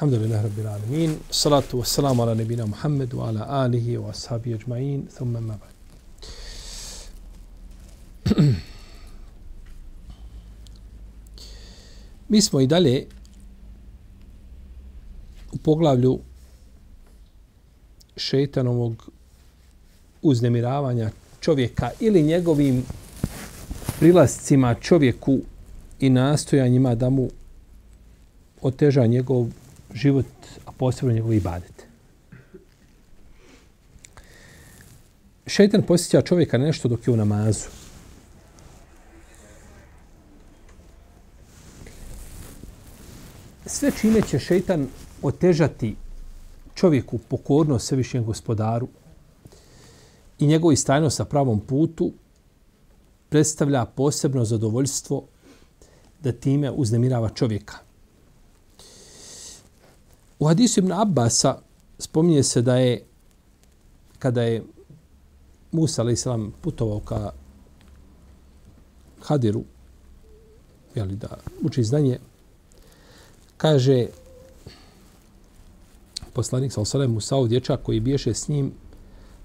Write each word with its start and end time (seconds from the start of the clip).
الحمد 0.00 0.14
لله 0.14 0.42
رب 0.42 0.58
العالمين 0.58 1.18
الصلاة 1.30 1.64
والسلام 1.72 2.20
على 2.20 2.34
نبينا 2.34 2.64
محمد 2.64 3.14
وعلى 3.14 3.66
آله 3.66 3.98
وأصحابه 3.98 4.58
ajma'in, 4.58 5.10
ثم 5.12 5.32
ما 5.32 5.58
بعد 5.60 5.74
Mi 12.28 12.42
smo 12.42 12.60
i 12.60 12.66
dalje 12.66 13.06
u 15.52 15.56
poglavlju 15.56 16.18
šeitanovog 18.16 19.10
uznemiravanja 20.22 21.10
čovjeka 21.40 21.90
ili 22.00 22.22
njegovim 22.22 22.84
prilascima 23.98 24.74
čovjeku 24.74 25.38
i 26.00 26.10
nastojanjima 26.10 26.94
da 26.94 27.10
mu 27.10 27.30
oteža 28.62 29.06
njegov 29.06 29.46
život, 29.94 30.26
a 30.66 30.72
posebno 30.72 31.14
njegov 31.14 31.32
ibadet. 31.32 31.86
Šeitan 35.46 35.82
posjeća 35.82 36.22
čovjeka 36.22 36.58
nešto 36.58 36.88
dok 36.88 37.06
je 37.06 37.12
u 37.12 37.16
namazu. 37.16 37.68
Sve 43.66 43.90
čime 44.00 44.22
će 44.22 44.38
šeitan 44.38 44.88
otežati 45.22 45.96
čovjeku 46.74 47.18
pokornost 47.18 47.86
svevišnjem 47.86 48.24
gospodaru 48.24 48.88
i 50.38 50.46
njegovu 50.46 50.72
istajnost 50.72 51.18
na 51.18 51.24
pravom 51.24 51.60
putu 51.60 52.12
predstavlja 53.28 53.84
posebno 53.84 54.44
zadovoljstvo 54.44 55.24
da 56.22 56.32
time 56.32 56.70
uznemirava 56.70 57.28
čovjeka. 57.28 57.89
U 60.40 60.46
hadisu 60.46 60.80
Ibn 60.80 60.92
Abbasa 60.92 61.58
spominje 61.98 62.42
se 62.42 62.62
da 62.62 62.76
je 62.76 63.04
kada 64.18 64.42
je 64.42 64.62
Musa 65.72 66.02
a.s. 66.02 66.26
putovao 66.60 67.00
ka 67.00 67.32
Hadiru, 69.22 69.64
jeli, 70.94 71.16
da 71.16 71.28
uči 71.62 71.84
znanje, 71.84 72.18
kaže 73.56 74.06
poslanik 76.32 76.72
sa 76.72 76.80
osalem 76.80 77.16
u 77.16 77.46
dječak 77.48 77.82
koji 77.82 78.00
biješe 78.00 78.34
s 78.34 78.48
njim, 78.48 78.72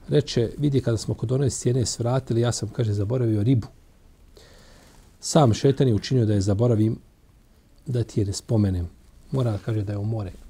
reče, 0.08 0.52
vidi 0.58 0.82
kada 0.82 0.98
smo 0.98 1.14
kod 1.14 1.32
one 1.32 1.50
sjene 1.50 1.86
svratili, 1.86 2.42
ja 2.42 2.52
sam, 2.52 2.70
kaže, 2.70 2.94
zaboravio 2.94 3.44
ribu. 3.44 3.68
Sam 5.20 5.54
šetan 5.54 5.88
je 5.88 5.94
učinio 5.94 6.26
da 6.26 6.34
je 6.34 6.42
zaboravim, 6.42 7.00
da 7.86 8.04
ti 8.04 8.20
je 8.20 8.26
ne 8.26 8.34
spomenem. 8.34 8.90
Mora 9.32 9.52
da 9.52 9.58
kaže 9.58 9.84
da 9.84 9.92
je 9.92 9.98
u 9.98 10.06
more 10.06 10.45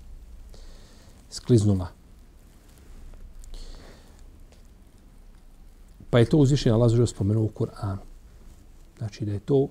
skliznula. 1.36 1.88
Pa 6.10 6.20
je 6.20 6.30
to 6.30 6.38
uzvišenje 6.38 6.74
Allah 6.74 6.90
zažio 6.90 7.08
spomenuo 7.08 7.44
u 7.44 7.52
Kur'anu. 7.56 8.04
Znači 8.98 9.26
da 9.26 9.32
je 9.32 9.40
to 9.40 9.68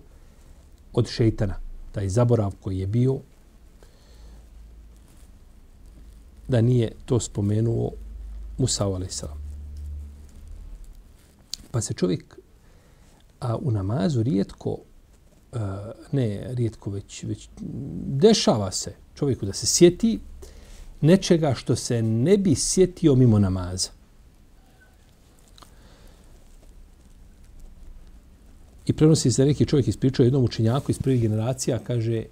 od 0.93 1.09
šeitana, 1.09 1.55
taj 1.93 2.09
zaborav 2.09 2.55
koji 2.61 2.79
je 2.79 2.87
bio, 2.87 3.19
da 6.49 6.61
nije 6.61 6.93
to 7.07 7.21
spomenuo 7.21 7.91
Musa 8.59 8.87
a.s. 8.87 9.25
Pa 11.71 11.81
se 11.81 11.95
čovjek 11.95 12.39
a, 13.41 13.57
u 13.57 13.71
namazu 13.71 14.23
rijetko, 14.23 14.79
a, 15.53 15.93
ne 16.13 16.55
rijetko, 16.55 16.91
već, 16.91 17.25
već 17.25 17.49
dešava 18.21 18.71
se 18.71 18.95
čovjeku 19.15 19.47
da 19.47 19.53
se 19.53 19.67
sjeti 19.67 20.21
nečega 21.05 21.55
što 21.55 21.77
se 21.77 22.03
ne 22.03 22.39
bi 22.39 22.55
sjetio 22.55 23.15
mimo 23.15 23.39
namaza. 23.39 23.91
I 28.87 28.93
prenosi 28.93 29.33
se 29.33 29.45
neki 29.45 29.67
čovjek 29.67 29.89
ispričao 29.89 30.25
jednom 30.25 30.45
učenjaku 30.45 30.91
iz 30.91 30.99
prvih 30.99 31.21
generacija, 31.21 31.79
kaže, 31.79 32.25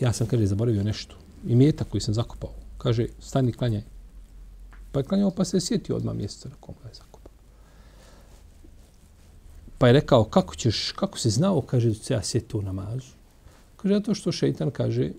ja 0.00 0.12
sam, 0.12 0.26
kaže, 0.26 0.46
zaboravio 0.46 0.84
nešto. 0.84 1.16
I 1.46 1.54
mjeta 1.54 1.84
koji 1.84 2.00
sam 2.00 2.14
zakopao. 2.14 2.50
Kaže, 2.78 3.06
stani, 3.20 3.52
klanjaj. 3.52 3.82
Pa 4.92 5.00
je 5.00 5.04
klanjao, 5.04 5.30
pa 5.30 5.44
se 5.44 5.60
sjetio 5.60 5.96
odmah 5.96 6.14
mjeseca 6.16 6.48
na 6.48 6.54
kom 6.60 6.74
ga 6.82 6.88
je 6.88 6.94
zakopao. 6.94 7.32
Pa 9.78 9.86
je 9.86 9.92
rekao, 9.92 10.24
kako 10.24 10.56
ćeš, 10.56 10.92
kako 10.92 11.18
se 11.18 11.30
znao, 11.30 11.60
kaže, 11.60 11.88
da 11.88 11.94
se 11.94 12.14
ja 12.14 12.22
sjetio 12.22 12.60
u 12.60 12.62
namazu. 12.62 13.12
Kaže, 13.76 13.94
zato 13.94 14.14
što 14.14 14.32
šeitan 14.32 14.70
kaže, 14.70 15.10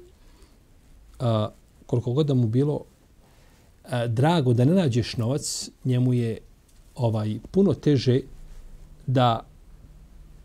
a, 1.20 1.50
koliko 1.90 2.14
god 2.14 2.28
da 2.28 2.34
mu 2.34 2.48
bilo 2.48 2.82
a, 3.90 4.08
drago 4.08 4.54
da 4.54 4.66
ne 4.66 4.74
nađeš 4.74 5.18
novac, 5.18 5.70
njemu 5.86 6.14
je 6.14 6.38
ovaj 6.96 7.40
puno 7.52 7.74
teže 7.74 8.22
da 9.08 9.46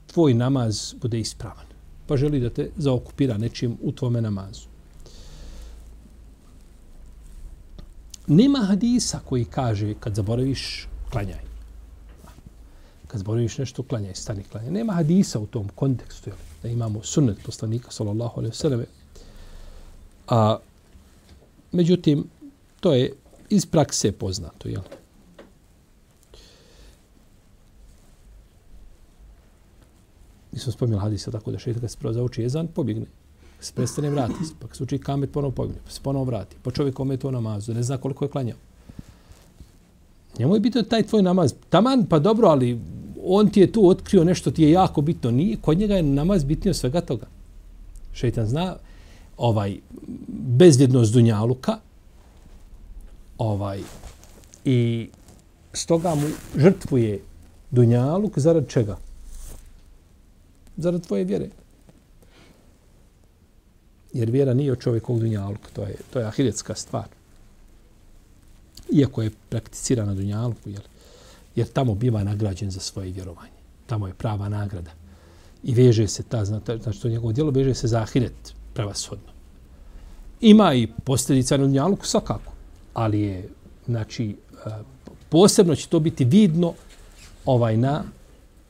tvoj 0.06 0.34
namaz 0.34 0.94
bude 1.02 1.20
ispravan. 1.20 1.66
Pa 2.06 2.16
želi 2.16 2.40
da 2.40 2.50
te 2.50 2.70
zaokupira 2.76 3.36
nečim 3.38 3.76
u 3.82 3.92
tvome 3.92 4.20
namazu. 4.20 4.68
Nema 8.26 8.58
hadisa 8.58 9.20
koji 9.24 9.44
kaže 9.44 9.94
kad 10.00 10.14
zaboraviš, 10.14 10.88
klanjaj. 11.10 11.44
Kad 13.06 13.18
zaboraviš 13.18 13.58
nešto, 13.58 13.82
klanjaj, 13.82 14.14
stani 14.14 14.44
klanjaj. 14.44 14.70
Nema 14.70 14.92
hadisa 14.92 15.40
u 15.40 15.46
tom 15.46 15.68
kontekstu, 15.74 16.30
jel? 16.30 16.38
da 16.62 16.68
imamo 16.68 17.02
sunnet 17.02 17.36
poslanika, 17.44 17.90
sallallahu 17.90 18.40
alaihi 18.40 18.56
sallam. 18.56 18.84
A 20.28 20.56
Međutim, 21.74 22.24
to 22.80 22.92
je 22.92 23.12
iz 23.50 23.66
prakse 23.66 24.12
poznato, 24.12 24.68
jel? 24.68 24.82
Nisam 30.52 30.72
spomnio 30.72 30.98
hadisa 30.98 31.30
tako 31.30 31.50
da 31.50 31.58
šeitan 31.58 31.80
kad 31.80 31.90
se 31.90 31.96
prvo 32.00 32.12
zauči 32.12 32.42
jezan, 32.42 32.66
pobjegne. 32.66 33.06
Se 33.60 33.72
prestane 33.72 34.10
vrati 34.10 34.44
se. 34.44 34.54
Pa 34.60 34.66
kad 34.66 34.76
se 34.76 34.82
uči 34.82 34.98
kamet, 34.98 35.32
ponovo 35.32 35.50
pobjegne. 35.50 35.82
Pa 35.84 35.90
se 35.90 36.00
ponovo 36.02 36.24
vrati. 36.24 36.56
Pa 36.62 36.70
čovjek 36.70 36.94
kome 36.94 37.14
je 37.14 37.18
to 37.18 37.30
namazu, 37.30 37.74
ne 37.74 37.82
zna 37.82 37.98
koliko 37.98 38.24
je 38.24 38.28
klanjao. 38.28 38.58
Njemu 40.38 40.54
je 40.54 40.60
bitno 40.60 40.82
taj 40.82 41.02
tvoj 41.02 41.22
namaz. 41.22 41.54
Taman, 41.68 42.06
pa 42.06 42.18
dobro, 42.18 42.48
ali 42.48 42.80
on 43.24 43.50
ti 43.50 43.60
je 43.60 43.72
tu 43.72 43.88
otkrio 43.88 44.24
nešto 44.24 44.50
ti 44.50 44.62
je 44.62 44.70
jako 44.70 45.00
bitno. 45.00 45.30
Nije, 45.30 45.56
kod 45.56 45.78
njega 45.78 45.96
je 45.96 46.02
namaz 46.02 46.44
bitnio 46.44 46.74
svega 46.74 47.00
toga. 47.00 47.26
Šeitan 48.12 48.46
zna, 48.46 48.76
ovaj 49.36 49.78
bezvjednost 50.28 51.12
dunjaluka 51.12 51.78
ovaj 53.38 53.80
i 54.64 55.08
stoga 55.72 56.14
mu 56.14 56.26
žrtvuje 56.56 57.22
dunjaluk 57.70 58.38
zarad 58.38 58.68
čega? 58.68 58.96
Zarad 60.76 61.06
tvoje 61.06 61.24
vjere. 61.24 61.48
Jer 64.12 64.30
vjera 64.30 64.54
nije 64.54 64.72
od 64.72 64.80
čovjekovog 64.80 65.20
dunjaluka, 65.20 65.68
to 65.72 65.82
je, 65.82 65.96
to 66.12 66.18
je 66.18 66.26
ahiretska 66.26 66.74
stvar. 66.74 67.08
Iako 68.92 69.22
je 69.22 69.30
prakticirana 69.48 70.14
dunjaluku, 70.14 70.70
jel? 70.70 70.82
jer 71.56 71.66
tamo 71.66 71.94
biva 71.94 72.24
nagrađen 72.24 72.70
za 72.70 72.80
svoje 72.80 73.10
vjerovanje. 73.10 73.54
Tamo 73.86 74.06
je 74.06 74.14
prava 74.14 74.48
nagrada. 74.48 74.90
I 75.62 75.74
veže 75.74 76.08
se 76.08 76.22
ta, 76.22 76.44
znači 76.44 77.00
to 77.02 77.08
njegovo 77.08 77.32
djelo 77.32 77.50
veže 77.50 77.74
se 77.74 77.88
za 77.88 78.00
ahiret 78.02 78.54
prevashodno. 78.74 79.32
Ima 80.40 80.74
i 80.74 80.86
posljedica 81.04 81.56
na 81.56 81.64
dunjaluku, 81.64 82.06
svakako. 82.06 82.52
Ali 82.94 83.20
je, 83.20 83.48
znači, 83.86 84.36
e, 84.66 84.70
posebno 85.28 85.76
će 85.76 85.88
to 85.88 86.00
biti 86.00 86.24
vidno 86.24 86.72
ovaj 87.44 87.76
na 87.76 88.04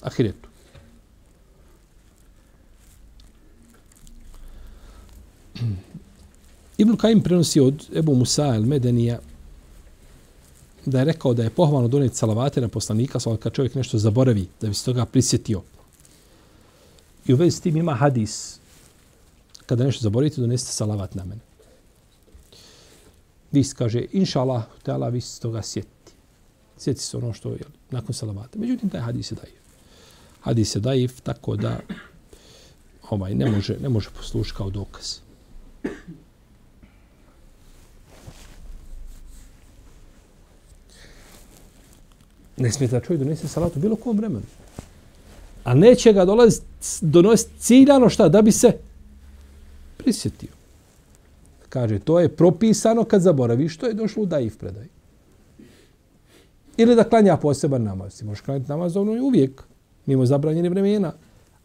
ahiretu. 0.03 0.49
Ibn 6.79 6.97
Kajim 6.97 7.23
prenosi 7.23 7.61
od 7.61 7.87
Ebu 7.95 8.15
Musa 8.15 8.43
el-Medenija 8.43 9.19
da 10.87 10.99
je 10.99 11.05
rekao 11.05 11.35
da 11.35 11.43
je 11.43 11.51
pohvalno 11.51 11.89
doneti 11.89 12.17
salavate 12.17 12.61
na 12.61 12.69
poslanika, 12.69 13.21
samo 13.21 13.37
kad 13.37 13.53
čovjek 13.53 13.75
nešto 13.75 13.99
zaboravi, 13.99 14.49
da 14.61 14.69
bi 14.69 14.75
se 14.75 14.85
toga 14.85 15.05
prisjetio. 15.05 15.63
I 17.27 17.33
u 17.33 17.37
vezi 17.37 17.57
s 17.57 17.61
tim 17.61 17.77
ima 17.77 17.95
hadis 17.95 18.59
kada 19.67 19.85
nešto 19.85 20.03
zaboravite, 20.03 20.41
donesite 20.41 20.73
salavat 20.73 21.15
na 21.15 21.25
mene. 21.25 21.41
vi 23.53 23.75
kaže, 23.75 24.05
inša 24.13 24.41
Allah, 24.41 24.63
te 24.83 24.93
vi 25.09 25.21
se 25.21 25.41
toga 25.41 25.63
sjeti. 25.63 25.89
Sjeti 26.79 27.01
se 27.01 27.17
ono 27.17 27.33
što 27.33 27.51
je 27.51 27.61
nakon 27.91 28.15
salavata. 28.15 28.59
Međutim, 28.59 28.91
taj 28.91 29.01
hadis 29.01 29.33
je 29.33 29.35
daif. 29.35 29.55
Hadis 30.41 30.75
je 30.75 30.81
daif, 30.81 31.21
tako 31.21 31.57
da 31.57 31.81
ovaj, 33.11 33.35
ne 33.35 33.51
može, 33.51 33.77
ne 33.81 33.89
može 33.89 34.11
poslušati 34.11 34.57
kao 34.57 34.71
dokaz. 34.71 35.19
Ne 42.57 42.73
smije 42.73 42.89
da 42.89 43.01
čovjek 43.01 43.23
donese 43.23 43.49
salatu 43.49 43.81
bilo 43.81 43.97
kom 43.97 44.17
vremenu. 44.17 44.47
A 45.65 45.75
neće 45.75 46.13
ga 46.13 46.25
dolaziti, 46.25 46.67
donositi 47.01 47.61
ciljano 47.61 48.09
šta, 48.09 48.29
da 48.29 48.43
bi 48.43 48.53
se 48.53 48.79
prisjetio. 50.05 50.53
Kaže, 51.69 51.99
to 51.99 52.21
je 52.21 52.29
propisano 52.29 53.05
kad 53.05 53.23
zaboraviš, 53.23 53.75
što 53.75 53.87
je 53.87 53.95
došlo 53.95 54.23
u 54.23 54.27
daif 54.27 54.59
predaj. 54.59 54.87
Ili 56.77 56.95
da 56.95 57.05
klanja 57.05 57.37
poseban 57.37 57.83
namaz. 57.83 58.19
Ti 58.19 58.25
možeš 58.25 58.41
klanjati 58.41 58.71
namaz 58.71 58.97
ono 58.97 59.13
uvijek, 59.13 59.63
mimo 60.07 60.27
zabranjene 60.27 60.69
vremena. 60.69 61.13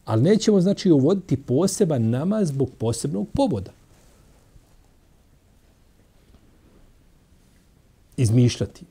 Ali 0.04 0.22
nećemo, 0.22 0.60
znači, 0.60 0.90
uvoditi 0.90 1.36
poseban 1.36 2.10
namaz 2.10 2.48
zbog 2.48 2.70
posebnog 2.78 3.28
povoda. 3.34 3.70
Izmišljati. 8.16 8.84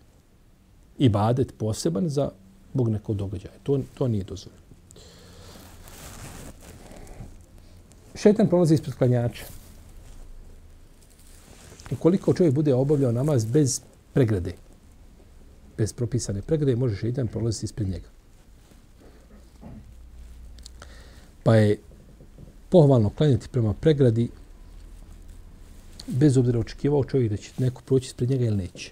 Ibadet 0.97 1.53
poseban 1.57 2.09
za 2.09 2.31
bog 2.73 2.89
nekog 2.89 3.15
događaja. 3.15 3.53
To, 3.63 3.79
to 3.97 4.07
nije 4.07 4.23
dozvoljeno. 4.23 4.68
Šetan 8.15 8.47
prolazi 8.49 8.73
ispred 8.73 8.95
klanjača. 8.95 9.45
Ukoliko 11.91 12.33
čovjek 12.33 12.53
bude 12.53 12.73
obavljao 12.73 13.11
namaz 13.11 13.45
bez 13.45 13.81
pregrade, 14.13 14.53
bez 15.77 15.93
propisane 15.93 16.41
pregrade, 16.41 16.75
može 16.75 16.95
šeitan 16.95 17.27
prolaziti 17.27 17.65
ispred 17.65 17.89
njega. 17.89 18.07
Pa 21.43 21.55
je 21.55 21.77
pohvalno 22.69 23.09
klanjati 23.09 23.49
prema 23.49 23.73
pregradi 23.73 24.29
bez 26.07 26.37
obzira 26.37 26.59
očekivao 26.59 27.03
čovjek 27.03 27.31
da 27.31 27.37
će 27.37 27.51
neko 27.57 27.81
proći 27.85 28.05
ispred 28.05 28.29
njega 28.29 28.45
ili 28.45 28.57
neće. 28.57 28.91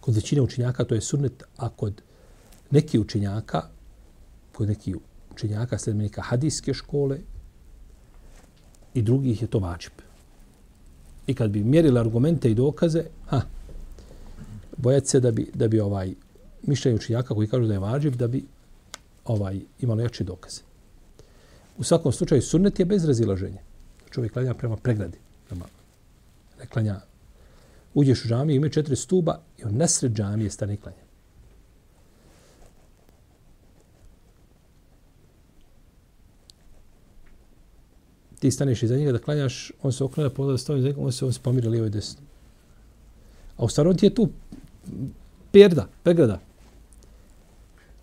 Kod 0.00 0.14
većine 0.14 0.42
učenjaka 0.42 0.84
to 0.84 0.94
je 0.94 1.00
sunnet, 1.00 1.42
a 1.56 1.68
kod 1.68 2.02
neki 2.70 2.98
učenjaka, 2.98 3.62
kod 4.52 4.68
neki 4.68 4.94
učenjaka 5.36 5.78
sledbenika 5.78 6.22
hadijske 6.22 6.74
škole 6.74 7.18
i 8.94 9.02
drugih 9.02 9.42
je 9.42 9.48
to 9.48 9.58
vađib. 9.58 9.92
I 11.26 11.34
kad 11.34 11.50
bi 11.50 11.64
mjerili 11.64 12.00
argumente 12.00 12.50
i 12.50 12.54
dokaze, 12.54 13.04
ha, 13.26 13.40
bojati 14.76 15.06
se 15.06 15.20
da 15.20 15.30
bi, 15.30 15.50
da 15.54 15.68
bi 15.68 15.80
ovaj 15.80 16.14
mišljenje 16.62 16.96
učenjaka 16.96 17.34
koji 17.34 17.48
kažu 17.48 17.66
da 17.66 17.72
je 17.72 17.78
vađib, 17.78 18.16
da 18.16 18.28
bi 18.28 18.44
ovaj 19.24 19.60
imalo 19.80 20.00
jače 20.00 20.24
dokaze. 20.24 20.60
U 21.78 21.84
svakom 21.84 22.12
slučaju 22.12 22.42
sunnet 22.42 22.78
je 22.78 22.84
bez 22.84 23.04
razilaženja. 23.04 23.60
Čovjek 24.10 24.32
klanja 24.32 24.54
prema 24.54 24.76
pregradi. 24.76 25.18
Prema, 25.48 25.64
ne 26.58 26.66
klanja. 26.66 27.00
Uđeš 27.94 28.24
u 28.24 28.28
džamiju, 28.28 28.56
ima 28.56 28.68
četiri 28.68 28.96
stuba 28.96 29.40
i 29.58 29.64
on 29.64 29.76
nasred 29.76 30.12
džamije 30.12 30.50
stane 30.50 30.76
klanja. 30.76 31.05
Ti 38.38 38.50
staneš 38.50 38.82
iza 38.82 38.96
njega 38.96 39.12
da 39.12 39.18
klanjaš, 39.18 39.72
on 39.82 39.92
se 39.92 40.04
okrene, 40.04 40.30
pogleda 40.30 40.58
stoji 40.58 40.78
iza 40.78 40.88
njega, 40.88 41.00
on 41.00 41.12
se, 41.12 41.24
on 41.24 41.32
se 41.32 41.40
pomira 41.42 41.70
lijevo 41.70 41.86
i 41.86 41.90
desno. 41.90 42.22
A 43.56 43.64
u 43.64 43.68
starom 43.68 43.96
ti 43.96 44.06
je 44.06 44.14
tu 44.14 44.28
perda, 45.52 45.88
pregrada. 46.02 46.40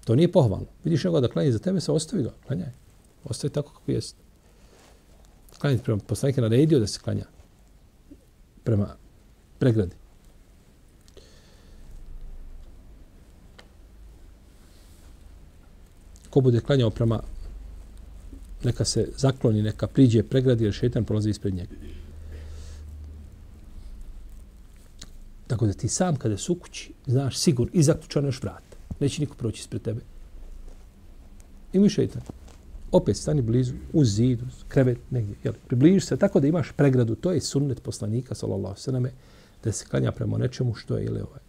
To 0.05 0.15
nije 0.15 0.31
pohvalno. 0.31 0.65
Vidiš 0.83 1.03
nego 1.03 1.21
da 1.21 1.27
klanja 1.27 1.51
za 1.51 1.59
tebe, 1.59 1.81
se 1.81 1.91
ostavi 1.91 2.23
ga, 2.23 2.31
klanjaj. 2.47 2.71
Ostavi 3.23 3.53
tako 3.53 3.73
kako 3.73 3.91
jest. 3.91 4.15
Klanjaj 5.59 5.79
prema 5.79 5.99
poslanike 6.07 6.41
naredio 6.41 6.79
da 6.79 6.87
se 6.87 6.99
klanja 6.99 7.25
prema 8.63 8.95
pregradi. 9.59 9.95
Ko 16.29 16.41
bude 16.41 16.59
klanjao 16.59 16.89
prema 16.89 17.19
neka 18.63 18.85
se 18.85 19.07
zakloni, 19.17 19.61
neka 19.61 19.87
priđe 19.87 20.23
pregradi, 20.23 20.63
jer 20.63 20.73
šetan 20.73 21.05
prolazi 21.05 21.29
ispred 21.29 21.53
njega. 21.53 21.75
Tako 25.47 25.65
da 25.65 25.73
ti 25.73 25.87
sam 25.87 26.15
kada 26.15 26.37
su 26.37 26.55
kući, 26.55 26.93
znaš 27.05 27.37
sigur, 27.37 27.69
i 27.73 27.83
zaključano 27.83 28.27
još 28.27 28.43
vrat. 28.43 28.63
Neće 28.99 29.21
niko 29.21 29.35
proći 29.35 29.59
ispred 29.59 29.81
tebe. 29.81 30.01
I 31.73 31.79
mi 31.79 31.89
šetan. 31.89 32.21
Opet 32.91 33.17
stani 33.17 33.41
blizu, 33.41 33.73
uz 33.93 34.15
zidu, 34.15 34.45
krevet, 34.67 34.97
negdje. 35.11 35.35
Jel, 35.43 35.53
približiš 35.67 36.05
se 36.05 36.17
tako 36.17 36.39
da 36.39 36.47
imaš 36.47 36.71
pregradu. 36.71 37.15
To 37.15 37.31
je 37.31 37.41
sunnet 37.41 37.83
poslanika, 37.83 38.35
sallallahu 38.35 38.79
sallam, 38.79 39.05
da 39.63 39.71
se 39.71 39.85
klanja 39.85 40.11
prema 40.11 40.37
nečemu 40.37 40.73
što 40.73 40.97
je, 40.97 41.05
ili 41.05 41.21
ovaj. 41.21 41.39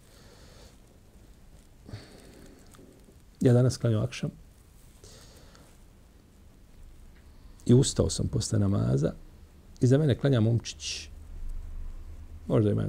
Ja 3.41 3.53
danas 3.53 3.77
klanjam 3.77 4.03
akšam, 4.03 4.31
I 7.65 7.73
ustao 7.73 8.09
sam 8.09 8.27
posle 8.27 8.59
namaza 8.59 9.11
i 9.81 9.87
za 9.87 9.97
mene 9.97 10.15
klanja 10.15 10.39
momčić. 10.39 11.09
Možda 12.47 12.71
ima 12.71 12.83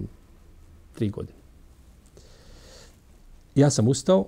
tri 0.95 1.09
godine. 1.09 1.39
Ja 3.55 3.71
sam 3.71 3.89
ustao 3.89 4.27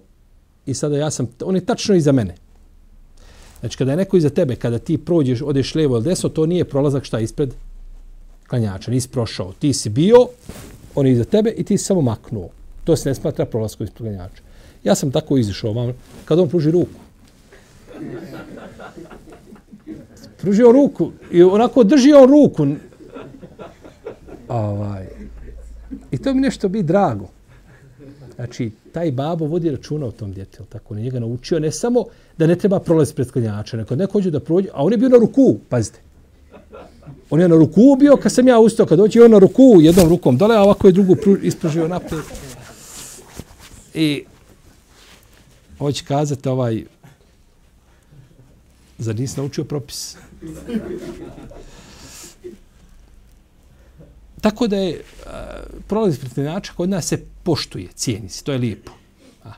i 0.66 0.74
sada 0.74 0.96
ja 0.96 1.10
sam, 1.10 1.26
on 1.44 1.54
je 1.54 1.64
tačno 1.64 1.94
iza 1.94 2.12
mene. 2.12 2.34
Znači, 3.60 3.78
kada 3.78 3.90
je 3.90 3.96
neko 3.96 4.16
iza 4.16 4.30
tebe, 4.30 4.56
kada 4.56 4.78
ti 4.78 4.98
prođeš, 4.98 5.42
odeš 5.42 5.74
lijevo 5.74 5.96
ili 5.96 6.04
desno, 6.04 6.28
to 6.28 6.46
nije 6.46 6.64
prolazak 6.64 7.04
šta 7.04 7.20
ispred 7.20 7.54
klanjača, 8.48 8.90
nisi 8.90 9.08
prošao. 9.08 9.52
Ti 9.52 9.72
si 9.72 9.88
bio, 9.88 10.28
on 10.94 11.06
je 11.06 11.12
iza 11.12 11.24
tebe 11.24 11.50
i 11.50 11.64
ti 11.64 11.78
si 11.78 11.84
samo 11.84 12.00
maknuo. 12.00 12.48
To 12.84 12.96
se 12.96 13.08
ne 13.08 13.14
smatra 13.14 13.44
prolazkom 13.44 13.84
ispred 13.84 13.98
klanjača. 13.98 14.42
Ja 14.84 14.94
sam 14.94 15.10
tako 15.10 15.38
izišao 15.38 15.72
vam, 15.72 15.92
kada 16.24 16.42
on 16.42 16.48
pruži 16.48 16.70
ruku 16.70 17.00
pružio 20.40 20.72
ruku 20.72 21.10
i 21.30 21.42
onako 21.42 21.84
drži 21.84 22.12
on 22.12 22.30
ruku. 22.30 22.66
Ovaj. 24.48 25.06
I 26.10 26.18
to 26.18 26.34
mi 26.34 26.40
nešto 26.40 26.68
bi 26.68 26.82
drago. 26.82 27.28
Znači, 28.34 28.70
taj 28.92 29.12
babo 29.12 29.46
vodi 29.46 29.70
računa 29.70 30.06
o 30.06 30.10
tom 30.10 30.32
djetu, 30.32 30.64
tako 30.68 30.94
on 30.94 30.98
je 30.98 31.04
njega 31.04 31.20
naučio, 31.20 31.58
ne 31.58 31.72
samo 31.72 32.04
da 32.38 32.46
ne 32.46 32.56
treba 32.56 32.80
prolaziti 32.80 33.16
pred 33.16 33.30
klanjača, 33.30 33.76
neko 33.76 33.96
neko 33.96 34.12
hoće 34.12 34.30
da 34.30 34.40
prođe, 34.40 34.68
a 34.74 34.84
on 34.84 34.92
je 34.92 34.98
bio 34.98 35.08
na 35.08 35.16
ruku, 35.16 35.56
pazite. 35.68 36.00
On 37.30 37.40
je 37.40 37.48
na 37.48 37.56
ruku 37.56 37.96
bio, 37.98 38.16
kad 38.16 38.32
sam 38.32 38.48
ja 38.48 38.58
ustao, 38.58 38.86
kad 38.86 38.98
dođe 38.98 39.22
on 39.22 39.30
na 39.30 39.38
ruku, 39.38 39.78
jednom 39.80 40.08
rukom 40.08 40.36
dole, 40.36 40.56
a 40.56 40.62
ovako 40.62 40.86
je 40.86 40.92
drugu 40.92 41.16
ispružio 41.42 41.88
naprijed. 41.88 42.24
I 43.94 44.24
hoće 45.78 46.04
kazati 46.04 46.48
ovaj, 46.48 46.84
zar 48.98 49.16
nisi 49.16 49.40
naučio 49.40 49.64
propis? 49.64 50.16
Tako 54.40 54.66
da 54.66 54.76
je 54.76 55.02
prolaz 55.86 56.18
pretinača 56.18 56.72
kod 56.72 56.88
nas 56.88 57.06
se 57.06 57.24
poštuje, 57.42 57.88
cijeni 57.94 58.28
se, 58.28 58.44
to 58.44 58.52
je 58.52 58.58
lijepo. 58.58 58.92
A, 59.44 59.52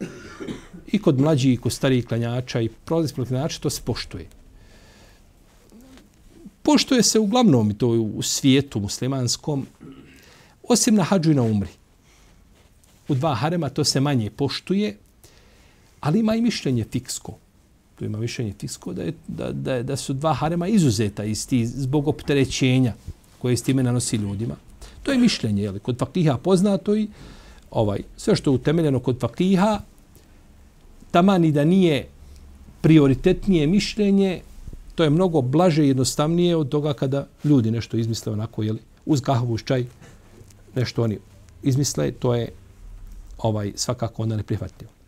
I 0.92 0.99
kod 0.99 1.20
mlađih, 1.20 1.54
i 1.54 1.56
kod 1.56 1.72
starijih 1.72 2.06
klanjača, 2.06 2.60
i 2.60 2.68
prolaz 2.68 3.12
pretinača, 3.12 3.60
to 3.60 3.70
se 3.70 3.82
poštuje. 3.84 4.26
Poštuje 6.62 7.02
se 7.02 7.18
uglavnom 7.18 7.70
i 7.70 7.78
to 7.78 7.88
u 7.88 8.22
svijetu 8.22 8.80
muslimanskom, 8.80 9.66
osim 10.62 10.94
na 10.94 11.02
hađu 11.02 11.30
i 11.30 11.34
na 11.34 11.42
umri. 11.42 11.70
U 13.08 13.14
dva 13.14 13.34
harema 13.34 13.68
to 13.68 13.84
se 13.84 14.00
manje 14.00 14.30
poštuje, 14.30 14.96
ali 16.00 16.20
ima 16.20 16.34
i 16.34 16.40
mišljenje 16.40 16.84
fiksko 16.92 17.38
tu 18.00 18.04
ima 18.07 18.19
mišljenje 18.19 18.52
tisko, 18.52 18.92
da, 18.92 19.02
je, 19.02 19.12
da, 19.28 19.52
da, 19.52 19.83
da 19.83 19.97
su 19.97 20.12
dva 20.12 20.33
harema 20.35 20.69
izuzeta 20.69 21.25
iz 21.25 21.47
ti, 21.49 21.66
zbog 21.66 22.09
opterećenja 22.09 22.95
koje 23.38 23.57
s 23.57 23.62
time 23.62 23.83
nanosi 23.83 24.16
ljudima. 24.16 24.54
To 25.02 25.12
je 25.12 25.19
mišljenje, 25.19 25.62
jel, 25.62 25.78
kod 25.78 25.99
fakiha 25.99 26.38
poznato 26.38 26.97
i 26.97 27.09
ovaj, 27.71 28.02
sve 28.16 28.37
što 28.37 28.50
je 28.50 28.54
utemeljeno 28.54 29.00
kod 29.00 29.21
fakiha, 29.21 29.80
tamani 31.11 31.52
da 31.52 31.64
nije 31.64 32.07
prioritetnije 32.80 33.66
mišljenje, 33.66 34.40
to 34.95 35.04
je 35.04 35.11
mnogo 35.11 35.42
blaže 35.42 35.85
i 35.85 35.88
jednostavnije 35.88 36.57
od 36.57 36.69
toga 36.69 36.95
kada 36.95 37.26
ljudi 37.45 37.71
nešto 37.71 37.97
izmisle 37.97 38.33
onako, 38.33 38.62
jel, 38.62 38.76
uz 39.07 39.21
kahvu, 39.21 39.54
uz 39.54 39.61
čaj, 39.64 39.85
nešto 40.75 41.02
oni 41.02 41.19
izmisle, 41.62 42.12
to 42.12 42.35
je 42.35 42.49
ovaj 43.38 43.73
svakako 43.76 44.23
onda 44.23 44.37
neprihvatljivo. 44.37 45.00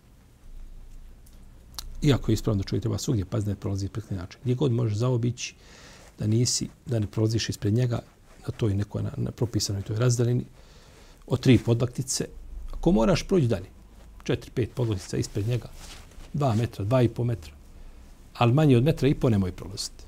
Iako 2.03 2.31
je 2.31 2.35
ispravno 2.35 2.63
da 2.63 2.69
čovjek 2.69 2.83
treba 2.83 2.99
svugdje 2.99 3.25
paziti 3.25 3.47
da 3.47 3.55
ne 3.55 3.61
prolazi 3.61 3.85
ispred 3.85 4.05
klanjača. 4.05 4.39
Gdje 4.43 4.55
god 4.55 4.73
možeš 4.73 4.99
zaobići 4.99 5.55
da 6.19 6.27
nisi, 6.27 6.69
da 6.87 6.99
ne 6.99 7.07
prolaziš 7.07 7.49
ispred 7.49 7.75
njega, 7.75 8.01
na 8.47 8.53
toj 8.57 8.75
nekoj 8.75 9.03
na, 9.03 9.11
na 9.17 9.31
propisanoj 9.31 9.83
toj 9.83 9.97
razdalini, 9.97 10.45
od 11.27 11.41
tri 11.41 11.59
podlaktice. 11.59 12.25
Ako 12.73 12.93
moraš 12.93 13.23
proći 13.23 13.47
dalje, 13.47 13.67
četiri, 14.25 14.51
pet 14.51 14.71
podlaktica 14.75 15.17
ispred 15.17 15.49
njega, 15.49 15.69
dva 16.33 16.55
metra, 16.55 16.85
dva 16.85 17.03
i 17.03 17.09
po 17.09 17.25
metra, 17.25 17.53
ali 18.35 18.53
manje 18.53 18.77
od 18.77 18.85
metra 18.85 19.09
i 19.09 19.15
po 19.15 19.31
nemoj 19.31 19.53
prolaziti. 19.53 20.05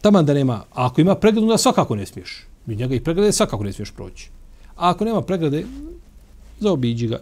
Taman 0.00 0.26
da 0.26 0.34
nema, 0.34 0.54
a 0.54 0.86
ako 0.86 1.00
ima 1.00 1.14
pregradu, 1.14 1.46
onda 1.46 1.58
svakako 1.58 1.96
ne 1.96 2.06
smiješ. 2.06 2.46
Mi 2.66 2.76
njega 2.76 2.94
i 2.94 3.04
pregrade 3.04 3.32
svakako 3.32 3.64
ne 3.64 3.72
smiješ 3.72 3.90
proći. 3.90 4.30
A 4.76 4.90
ako 4.90 5.04
nema 5.04 5.22
pregrade, 5.22 5.64
zaobiđi 6.60 7.06
ga. 7.06 7.20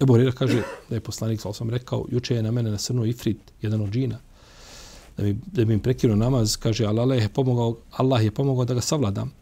Ebu 0.00 0.14
Hrira 0.14 0.32
kaže 0.32 0.62
da 0.88 0.96
je 0.96 1.00
poslanik, 1.00 1.40
sal 1.40 1.52
sam 1.52 1.70
rekao, 1.70 2.06
juče 2.10 2.34
je 2.34 2.42
na 2.42 2.50
mene 2.50 2.70
nasrnuo 2.70 3.04
Ifrit, 3.04 3.38
jedan 3.62 3.80
od 3.80 3.90
džina, 3.90 4.18
da 5.16 5.22
mi, 5.22 5.36
da 5.46 5.64
mi 5.64 5.82
prekinuo 5.82 6.16
namaz, 6.16 6.56
kaže, 6.56 6.86
Allah 6.86 7.22
je 7.22 7.28
pomogao, 7.28 7.76
Allah 7.90 8.24
je 8.24 8.30
pomogao 8.30 8.64
da 8.64 8.74
ga 8.74 8.80
savladam. 8.80 9.32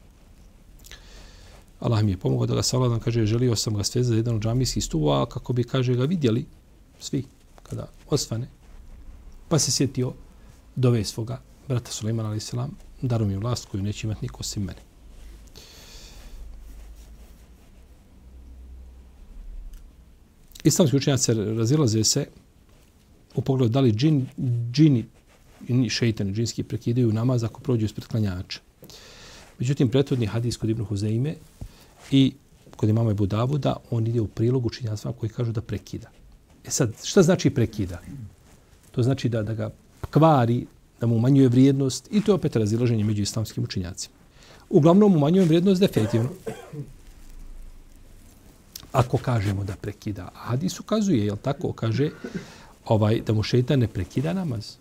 Allah 1.80 2.02
mi 2.02 2.10
je 2.10 2.18
pomogao 2.18 2.46
da 2.46 2.54
ga 2.54 2.62
savladam, 2.62 3.00
kaže, 3.00 3.26
želio 3.26 3.56
sam 3.56 3.74
ga 3.74 3.84
svezati 3.84 4.08
za 4.08 4.16
jedan 4.16 4.34
od 4.34 4.42
džamijskih 4.42 4.84
stuva, 4.84 5.26
kako 5.26 5.52
bi, 5.52 5.64
kaže, 5.64 5.94
ga 5.94 6.04
vidjeli 6.04 6.46
svi 7.00 7.24
kada 7.62 7.88
osvane. 8.10 8.48
Pa 9.48 9.58
se 9.58 9.70
sjetio 9.70 10.12
dove 10.76 11.04
svoga 11.04 11.40
brata 11.68 11.90
Suleimana, 11.90 12.28
ali 12.28 12.40
selam, 12.40 12.70
daru 13.02 13.26
mi 13.26 13.36
vlast 13.36 13.68
koju 13.68 13.82
neće 13.82 14.06
imati 14.06 14.22
niko 14.22 14.36
osim 14.40 14.62
mene. 14.62 14.91
Islamski 20.64 20.96
učenjaci 20.96 21.34
razilaze 21.34 22.04
se 22.04 22.26
u 23.34 23.40
pogledu 23.40 23.72
da 23.72 23.80
li 23.80 23.92
džin, 23.92 24.26
džini 24.72 25.04
i 25.68 25.88
šeitan, 25.90 26.34
džinski 26.34 26.62
prekidaju 26.62 27.12
namaz 27.12 27.44
ako 27.44 27.60
prođu 27.60 27.84
ispred 27.84 28.06
klanjača. 28.06 28.60
Međutim, 29.58 29.88
prethodni 29.88 30.26
hadis 30.26 30.56
kod 30.56 30.70
Ibnu 30.70 30.84
Huzeime 30.84 31.34
i 32.10 32.32
kod 32.76 32.88
imama 32.88 33.10
Ebu 33.10 33.26
Davuda, 33.26 33.76
on 33.90 34.06
ide 34.06 34.20
u 34.20 34.26
prilog 34.26 34.66
učenjacima 34.66 35.12
koji 35.12 35.30
kažu 35.30 35.52
da 35.52 35.60
prekida. 35.60 36.10
E 36.64 36.70
sad, 36.70 36.94
šta 37.04 37.22
znači 37.22 37.50
prekida? 37.50 38.00
To 38.90 39.02
znači 39.02 39.28
da, 39.28 39.42
da 39.42 39.54
ga 39.54 39.70
kvari, 40.10 40.66
da 41.00 41.06
mu 41.06 41.16
umanjuje 41.16 41.48
vrijednost 41.48 42.08
i 42.10 42.20
to 42.20 42.32
je 42.32 42.34
opet 42.34 42.56
razilaženje 42.56 43.04
među 43.04 43.22
islamskim 43.22 43.64
učinjacima. 43.64 44.14
Uglavnom, 44.70 45.16
umanjuje 45.16 45.44
vrijednost 45.44 45.80
definitivno. 45.80 46.28
Ako 48.92 49.18
kažemo 49.18 49.64
da 49.64 49.76
prekida, 49.76 50.28
a 50.34 50.38
hadis 50.38 50.80
ukazuje, 50.80 51.26
jel 51.26 51.36
tako, 51.36 51.72
kaže 51.72 52.10
ovaj 52.84 53.20
da 53.20 53.32
mu 53.32 53.42
šeitan 53.42 53.78
ne 53.78 53.88
prekida 53.88 54.32
namaz. 54.32 54.76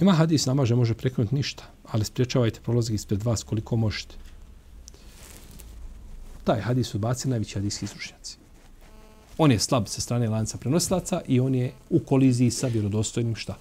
Ima 0.00 0.12
hadis 0.12 0.46
namaže 0.46 0.74
može 0.74 0.94
prekinuti 0.94 1.34
ništa, 1.34 1.64
ali 1.92 2.04
spriječavajte 2.04 2.60
prolazak 2.60 2.94
ispred 2.94 3.22
vas 3.22 3.42
koliko 3.42 3.76
možete. 3.76 4.14
Taj 6.44 6.60
hadis 6.60 6.94
odbaci 6.94 7.28
najveći 7.28 7.54
hadijski 7.54 7.84
izručnjaci. 7.84 8.36
On 9.38 9.52
je 9.52 9.58
slab 9.58 9.86
sa 9.86 10.00
strane 10.00 10.28
lanca 10.28 10.58
prenosilaca 10.58 11.20
i 11.28 11.40
on 11.40 11.54
je 11.54 11.72
u 11.90 11.98
koliziji 11.98 12.50
sa 12.50 12.66
vjerodostojnim 12.66 13.36
šta? 13.36 13.56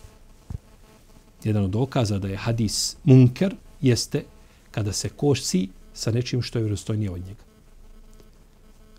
Jedan 1.45 1.63
od 1.63 1.69
dokaza 1.69 2.19
da 2.19 2.27
je 2.27 2.37
hadis 2.37 2.97
munker 3.03 3.55
jeste 3.81 4.23
kada 4.71 4.93
se 4.93 5.09
kosi 5.09 5.69
sa 5.93 6.11
nečim 6.11 6.41
što 6.41 6.59
je 6.59 6.63
vjerodostojnije 6.63 7.11
od 7.11 7.25
njega. 7.25 7.43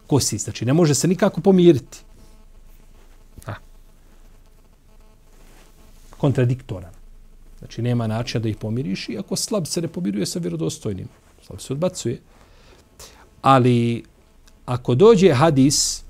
Kosi, 0.06 0.38
znači 0.38 0.64
ne 0.64 0.72
može 0.72 0.94
se 0.94 1.08
nikako 1.08 1.40
pomiriti. 1.40 1.98
Ha. 3.44 3.54
Kontradiktoran. 6.16 6.92
Znači, 7.58 7.82
nema 7.82 8.06
načina 8.06 8.42
da 8.42 8.48
ih 8.48 8.56
pomiriš 8.56 9.08
i 9.08 9.18
ako 9.18 9.36
slab 9.36 9.66
se 9.66 9.82
ne 9.82 9.88
pomiruje 9.88 10.26
sa 10.26 10.38
vjerodostojnim, 10.38 11.08
slab 11.46 11.60
se 11.60 11.72
odbacuje. 11.72 12.20
Ali, 13.42 14.04
ako 14.66 14.94
dođe 14.94 15.32
hadis 15.32 16.04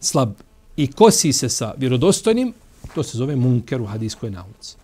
slab 0.00 0.32
i 0.76 0.92
kosi 0.92 1.32
se 1.32 1.48
sa 1.48 1.74
vjerodostojnim, 1.76 2.54
to 2.94 3.02
se 3.02 3.18
zove 3.18 3.36
munker 3.36 3.82
u 3.82 3.86
hadijskoj 3.86 4.30
nauci. 4.30 4.76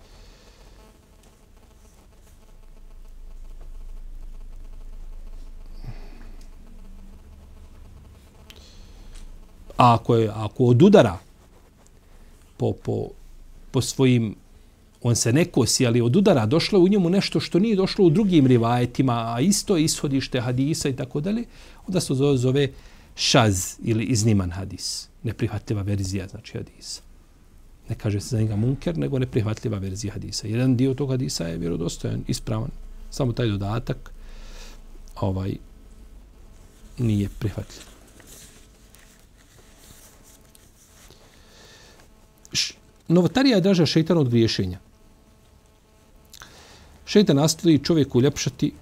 A 9.76 9.94
ako, 9.94 10.16
je, 10.16 10.30
ako 10.34 10.64
odudara 10.64 11.18
po, 12.56 12.72
po, 12.72 13.08
po 13.70 13.80
svojim 13.80 14.34
on 15.02 15.16
se 15.16 15.32
ne 15.32 15.44
kosi, 15.44 15.86
ali 15.86 16.00
od 16.00 16.16
udara 16.16 16.46
došlo 16.46 16.80
u 16.80 16.88
njemu 16.88 17.10
nešto 17.10 17.40
što 17.40 17.58
nije 17.58 17.76
došlo 17.76 18.04
u 18.04 18.10
drugim 18.10 18.46
rivajetima, 18.46 19.34
a 19.34 19.40
isto 19.40 19.76
je 19.76 19.84
ishodište 19.84 20.40
hadisa 20.40 20.88
i 20.88 20.96
tako 20.96 21.20
dalje, 21.20 21.44
onda 21.86 22.00
se 22.00 22.14
zove, 22.14 22.36
zove 22.36 22.68
šaz 23.16 23.76
ili 23.82 24.04
izniman 24.04 24.50
hadis. 24.50 25.08
Neprihvatljiva 25.22 25.82
verzija, 25.82 26.28
znači 26.28 26.58
hadisa. 26.58 27.09
Ne 27.90 27.97
kaže 27.99 28.20
se 28.20 28.28
za 28.28 28.40
njega 28.40 28.56
munker, 28.56 28.99
nego 28.99 29.18
neprihvatljiva 29.18 29.78
verzija 29.78 30.12
hadisa. 30.12 30.47
Jedan 30.47 30.76
dio 30.76 30.94
tog 30.94 31.11
hadisa 31.11 31.44
je 31.44 31.59
vjerodostojan, 31.59 32.25
ispravan. 32.28 32.70
Samo 33.11 33.32
taj 33.32 33.49
dodatak 33.49 34.12
ovaj 35.20 35.56
nije 36.99 37.28
prihvatljiv. 37.38 37.90
Novotarija 43.09 43.56
je 43.56 43.61
draža 43.61 43.87
šeitan 43.87 44.18
od 44.18 44.28
griješenja. 44.28 44.78
Šeitan 47.06 47.37
nastoji 47.37 47.78
čovjeku 47.78 48.18
uljepšati 48.18 48.73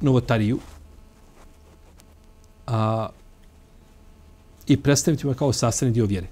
novotariju 0.00 0.58
a, 2.66 3.08
i 4.66 4.76
predstaviti 4.82 5.26
mu 5.26 5.34
kao 5.34 5.52
sastavni 5.52 5.94
dio 5.94 6.06
vjere. 6.06 6.31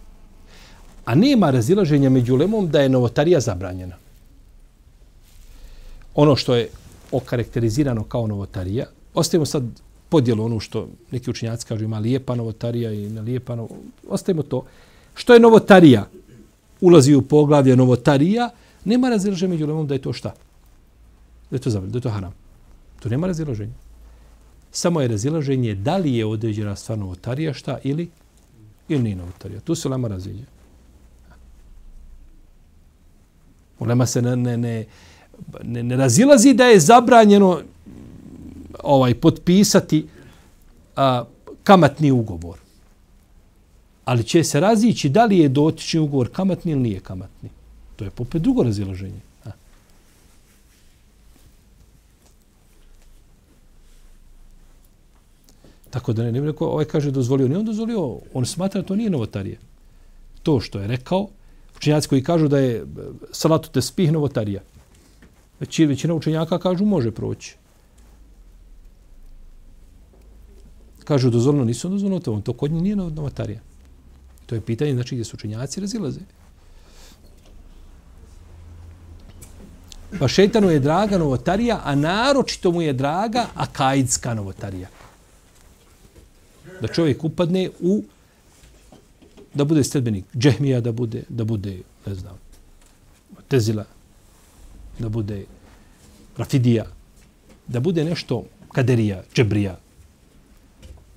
A 1.05 1.15
nema 1.15 1.51
razilaženja 1.51 2.11
među 2.11 2.37
lemom 2.37 2.71
da 2.71 2.81
je 2.81 2.89
novotarija 2.89 3.41
zabranjena. 3.41 3.97
Ono 6.15 6.37
što 6.37 6.55
je 6.55 6.69
okarakterizirano 7.13 8.05
kao 8.05 8.27
novotarija, 8.27 8.87
ostavimo 9.15 9.47
sad 9.47 9.63
podjelu 10.09 10.45
ono 10.45 10.61
što 10.61 10.89
neki 11.11 11.31
učinjaci 11.31 11.67
kažu 11.67 11.85
ima 11.85 11.99
lijepa 11.99 12.35
novotarija 12.35 12.93
i 12.93 13.09
ne 13.09 13.21
lijepa 13.21 13.57
novotarija. 13.57 13.91
Ostavimo 14.09 14.43
to. 14.43 14.65
Što 15.15 15.35
je 15.35 15.41
novotarija? 15.41 16.09
Ulazi 16.81 17.15
u 17.15 17.23
poglavlje 17.23 17.77
novotarija, 17.77 18.51
nema 18.85 19.09
razilaženja 19.09 19.51
među 19.51 19.67
lemom 19.67 19.87
da 19.87 19.95
je 19.95 20.03
to 20.03 20.13
šta? 20.13 20.35
da 21.51 21.57
je 21.57 21.61
to 21.61 21.71
zabranjeno, 21.71 21.93
da 21.93 21.99
je 21.99 22.03
to 22.03 22.11
haram. 22.11 22.35
Tu 23.03 23.09
nema 23.09 23.27
razilaženja. 23.27 23.75
Samo 24.71 25.01
je 25.01 25.09
razilaženje 25.09 25.75
da 25.75 25.97
li 25.97 26.15
je 26.15 26.27
određena 26.27 26.77
stvar 26.77 26.99
novotarija 26.99 27.55
šta 27.55 27.79
ili 27.83 28.09
ili 28.89 29.03
nije 29.03 29.17
novotarija. 29.17 29.61
Tu 29.61 29.75
se 29.75 29.89
lama 29.89 30.09
razilaženja. 30.09 30.47
Ulema 33.81 34.07
se 34.07 34.23
ne, 34.23 34.37
ne, 34.37 34.57
ne, 34.57 34.85
ne, 35.63 35.83
ne 35.83 35.97
razilazi 35.97 36.55
da 36.55 36.65
je 36.65 36.81
zabranjeno 36.81 37.61
ovaj 38.83 39.15
potpisati 39.15 40.07
a, 40.97 41.25
kamatni 41.65 42.11
ugovor. 42.11 42.59
Ali 44.05 44.25
će 44.25 44.45
se 44.45 44.61
razići 44.61 45.09
da 45.09 45.25
li 45.25 45.39
je 45.39 45.49
dotični 45.49 46.01
ugovor 46.01 46.29
kamatni 46.33 46.73
ili 46.73 46.81
nije 46.81 47.01
kamatni. 47.01 47.51
To 47.97 48.05
je 48.05 48.11
popet 48.11 48.43
drugo 48.43 48.63
razilaženje. 48.63 49.21
Tako 55.91 56.13
da 56.13 56.23
ne, 56.23 56.33
ne 56.33 56.41
rekao, 56.41 56.69
ovaj 56.69 56.85
kaže 56.85 57.11
dozvolio, 57.11 57.49
ne 57.49 57.59
on 57.59 57.65
dozvolio, 57.65 58.19
on 58.35 58.47
smatra 58.47 58.83
to 58.83 58.97
nije 58.97 59.11
novotarije. 59.11 59.59
To 60.43 60.61
što 60.61 60.79
je 60.79 60.87
rekao, 60.87 61.29
učenjaci 61.81 62.09
koji 62.09 62.23
kažu 62.23 62.49
da 62.49 62.59
je 62.59 62.77
e, 62.77 62.85
salatu 63.33 63.71
te 63.73 63.81
spih 63.83 64.13
novotarija. 64.13 64.61
Već, 65.61 65.79
većina 65.79 66.15
učenjaka 66.15 66.59
kažu 66.59 66.85
može 66.85 67.11
proći. 67.11 67.57
Kažu 71.05 71.31
dozvoljeno, 71.31 71.65
nisu 71.65 71.89
dozvoljeno, 71.89 72.21
to, 72.21 72.41
to 72.45 72.53
kod 72.53 72.73
njih 72.73 72.83
nije 72.83 72.97
novotarija. 72.97 73.61
To 74.47 74.55
je 74.55 74.61
pitanje, 74.61 74.95
znači, 74.95 75.15
gdje 75.15 75.25
su 75.25 75.37
učenjaci 75.37 75.81
razilaze. 75.81 76.21
Pa 80.19 80.29
šetanu 80.29 80.71
je 80.71 80.81
draga 80.81 81.19
novotarija, 81.19 81.81
a 81.85 81.95
naročito 81.95 82.71
mu 82.71 82.83
je 82.83 82.93
draga 82.93 83.47
akaidska 83.55 84.35
novotarija 84.35 84.89
da 86.81 86.89
čovjek 86.89 87.25
upadne 87.25 87.71
u 87.81 88.03
da 89.55 89.65
bude 89.65 89.85
sledbenik 89.85 90.25
džehmija, 90.37 90.81
da 90.81 90.93
bude, 90.93 91.23
da 91.29 91.45
bude, 91.45 91.79
ne 92.07 92.15
znam, 92.15 92.39
tezila, 93.49 93.85
da 94.99 95.09
bude 95.09 95.45
rafidija, 96.37 96.85
da 97.67 97.81
bude 97.81 98.05
nešto 98.05 98.45
Kaderija, 98.73 99.23
Džebrija, 99.35 99.79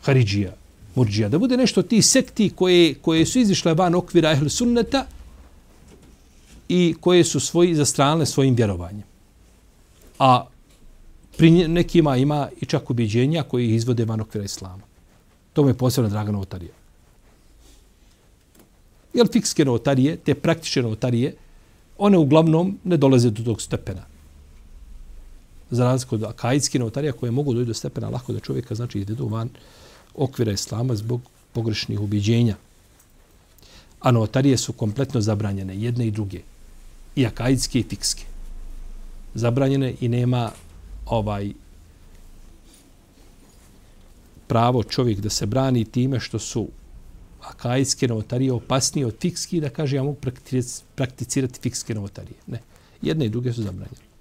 Haridžija, 0.02 0.54
Murđija. 0.96 1.30
Da 1.30 1.40
bude 1.40 1.58
nešto 1.58 1.82
ti 1.82 2.02
sekti 2.02 2.50
koje, 2.50 2.94
koje 2.94 3.26
su 3.26 3.40
izišle 3.40 3.74
van 3.74 3.96
okvira 3.96 4.32
Ehl 4.32 4.48
Sunneta 4.48 5.06
i 6.70 6.96
koje 7.00 7.24
su 7.24 7.40
svoji 7.40 7.76
zastranile 7.76 8.26
svojim 8.26 8.56
vjerovanjem. 8.56 9.04
A 10.20 10.46
pri 11.38 11.68
nekima 11.68 12.18
ima 12.18 12.50
i 12.62 12.66
čak 12.66 12.90
ubiđenja 12.90 13.44
koji 13.44 13.76
izvode 13.76 14.06
van 14.06 14.22
okvira 14.22 14.46
Islama. 14.46 14.84
To 15.54 15.64
mu 15.64 15.70
je 15.70 15.74
posebno 15.74 16.10
draga 16.10 16.32
novotarija. 16.32 16.83
Jer 19.14 19.28
fikske 19.32 19.66
notarije, 19.66 20.18
te 20.18 20.36
praktične 20.36 20.82
notarije, 20.82 21.36
one 21.98 22.18
uglavnom 22.18 22.78
ne 22.84 22.98
dolaze 22.98 23.30
do 23.30 23.44
tog 23.44 23.62
stepena. 23.62 24.06
Za 25.70 25.84
razliku 25.84 26.16
od 26.16 26.24
akajitske 26.24 26.80
novotarija 26.80 27.14
koje 27.14 27.32
mogu 27.32 27.54
doći 27.54 27.66
do 27.66 27.74
stepena 27.74 28.10
lako 28.10 28.34
da 28.34 28.40
čovjeka 28.40 28.76
znači 28.76 29.00
ide 29.00 29.16
do 29.16 29.26
van 29.26 29.50
okvira 30.16 30.52
Islama 30.52 30.96
zbog 30.96 31.22
pogrešnih 31.54 32.00
ubiđenja. 32.00 32.56
A 34.00 34.12
notarije 34.12 34.58
su 34.58 34.74
kompletno 34.74 35.22
zabranjene, 35.22 35.78
jedne 35.78 36.08
i 36.08 36.12
druge. 36.12 36.42
I 37.16 37.26
akajitske 37.26 37.80
i 37.80 37.84
fikske. 37.84 38.26
Zabranjene 39.34 39.94
i 40.02 40.08
nema 40.08 40.52
ovaj 41.06 41.54
pravo 44.48 44.84
čovjek 44.84 45.20
da 45.20 45.30
se 45.30 45.46
brani 45.46 45.86
time 45.86 46.20
što 46.20 46.40
su 46.40 46.68
akajske 47.44 48.08
novotarije 48.08 48.54
opasnije 48.54 49.08
od 49.08 49.16
fikskih, 49.20 49.62
da 49.62 49.70
kaže 49.70 49.96
ja 49.96 50.04
mogu 50.04 50.18
prakticirati 50.96 51.60
fikske 51.62 51.96
novotarije. 51.96 52.38
Ne. 52.48 52.62
Jedne 53.02 53.26
i 53.26 53.30
druge 53.30 53.54
su 53.54 53.64
zabranjene. 53.64 54.14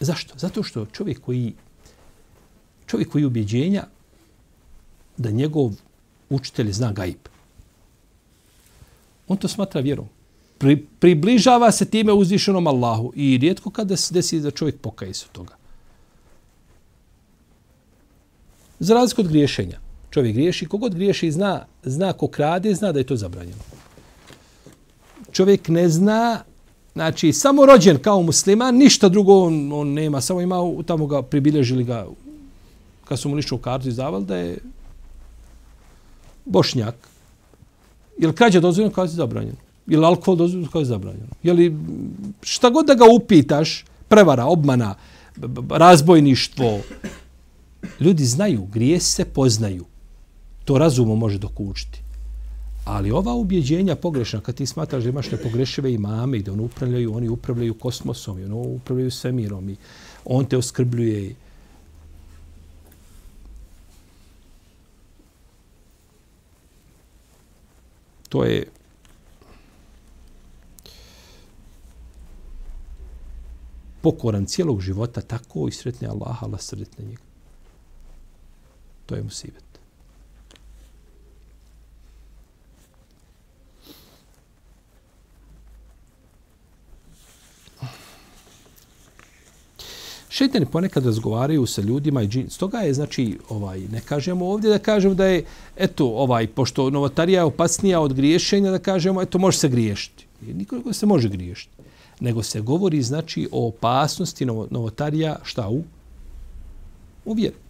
Zašto? 0.00 0.34
Zato 0.38 0.62
što 0.62 0.86
čovjek 0.86 1.20
koji 1.20 1.52
čovjek 2.86 3.08
koji 3.08 3.24
ubjeđenja 3.24 3.86
da 5.16 5.30
njegov 5.30 5.72
učitelj 6.28 6.72
zna 6.72 6.92
gaib. 6.92 7.18
On 9.28 9.36
to 9.36 9.48
smatra 9.48 9.80
vjerom. 9.80 10.08
Pri, 10.58 10.86
približava 10.98 11.72
se 11.72 11.84
time 11.84 12.12
uzvišenom 12.12 12.66
Allahu 12.66 13.12
i 13.16 13.38
rijetko 13.38 13.70
kada 13.70 13.96
se 13.96 14.14
desi 14.14 14.40
da 14.40 14.50
čovjek 14.50 14.80
pokaje 14.80 15.14
se 15.14 15.26
toga. 15.32 15.56
Za 18.84 18.94
razliku 18.94 19.20
od 19.20 19.28
griješenja. 19.28 19.78
Čovjek 20.10 20.34
griješi, 20.34 20.66
kogod 20.66 20.94
griješi 20.94 21.30
zna, 21.30 21.64
zna 21.82 22.12
ko 22.12 22.28
krade, 22.28 22.74
zna 22.74 22.92
da 22.92 22.98
je 22.98 23.06
to 23.06 23.16
zabranjeno. 23.16 23.62
Čovjek 25.32 25.68
ne 25.68 25.88
zna, 25.88 26.44
znači 26.92 27.32
samo 27.32 27.66
rođen 27.66 27.98
kao 27.98 28.22
musliman, 28.22 28.76
ništa 28.76 29.08
drugo 29.08 29.38
on, 29.46 29.72
on 29.72 29.88
nema, 29.88 30.20
samo 30.20 30.40
ima 30.40 30.56
tamo 30.86 31.06
ga 31.06 31.22
pribilježili 31.22 31.84
ga 31.84 32.06
kad 33.04 33.18
su 33.18 33.28
mu 33.28 33.34
ličnu 33.34 33.58
kartu 33.58 33.88
izdavali 33.88 34.24
da 34.24 34.36
je 34.36 34.58
bošnjak. 36.44 36.94
Je 38.18 38.28
li 38.28 38.34
krađa 38.34 38.60
dozvoljeno 38.60 38.94
kao 38.94 39.04
je 39.04 39.08
zabranjeno? 39.08 39.56
Je 39.86 39.98
li 39.98 40.04
alkohol 40.04 40.36
dozvoljeno 40.36 40.70
kao 40.70 40.80
je 40.80 40.84
zabranjeno? 40.84 41.32
Je 41.42 41.52
li 41.52 41.76
šta 42.42 42.70
god 42.70 42.86
da 42.86 42.94
ga 42.94 43.04
upitaš, 43.16 43.84
prevara, 44.08 44.44
obmana, 44.44 44.94
razbojništvo, 45.70 46.80
ljudi 48.00 48.24
znaju, 48.24 48.66
grije 48.66 49.00
se 49.00 49.24
poznaju. 49.24 49.84
To 50.64 50.78
razumom 50.78 51.18
može 51.18 51.38
dokučiti. 51.38 52.04
Ali 52.84 53.10
ova 53.10 53.34
ubjeđenja 53.34 53.96
pogrešna, 53.96 54.40
kad 54.40 54.54
ti 54.54 54.66
smatraš 54.66 55.02
da 55.02 55.08
imaš 55.08 55.30
nepogrešive 55.30 55.92
imame 55.92 56.38
i 56.38 56.42
da 56.42 56.52
oni 56.52 56.62
upravljaju, 56.62 57.14
oni 57.14 57.28
upravljaju 57.28 57.74
kosmosom 57.74 58.38
i 58.38 58.44
oni 58.44 58.54
upravljaju 58.54 59.10
svemirom 59.10 59.70
i 59.70 59.76
on 60.24 60.44
te 60.44 60.56
oskrbljuje. 60.56 61.34
To 68.28 68.44
je 68.44 68.66
pokoran 74.02 74.46
cijelog 74.46 74.80
života 74.80 75.20
tako 75.20 75.68
i 75.68 75.72
sretne 75.72 76.08
Allaha, 76.08 76.46
Allah 76.46 76.60
sretne 76.60 77.04
njega. 77.04 77.23
To 79.06 79.14
je 79.14 79.22
musibet. 79.22 79.64
Šeitani 90.34 90.66
ponekad 90.66 91.06
razgovaraju 91.06 91.66
sa 91.66 91.82
ljudima 91.82 92.22
i 92.22 92.28
džin. 92.28 92.50
Stoga 92.50 92.78
je, 92.78 92.94
znači, 92.94 93.38
ovaj, 93.48 93.80
ne 93.80 94.00
kažemo 94.00 94.46
ovdje 94.46 94.70
da 94.70 94.78
kažemo 94.78 95.14
da 95.14 95.26
je, 95.26 95.44
eto, 95.76 96.06
ovaj, 96.06 96.46
pošto 96.46 96.90
novotarija 96.90 97.40
je 97.40 97.44
opasnija 97.44 98.00
od 98.00 98.12
griješenja, 98.12 98.70
da 98.70 98.78
kažemo, 98.78 99.22
eto, 99.22 99.38
može 99.38 99.58
se 99.58 99.68
griješiti. 99.68 100.26
Niko 100.40 100.92
se 100.92 101.06
može 101.06 101.28
griješiti. 101.28 101.76
Nego 102.20 102.42
se 102.42 102.60
govori, 102.60 103.02
znači, 103.02 103.48
o 103.52 103.68
opasnosti 103.68 104.46
novotarija, 104.46 105.36
šta 105.42 105.68
u? 105.68 105.82
U 107.24 107.32
vjeru. 107.32 107.63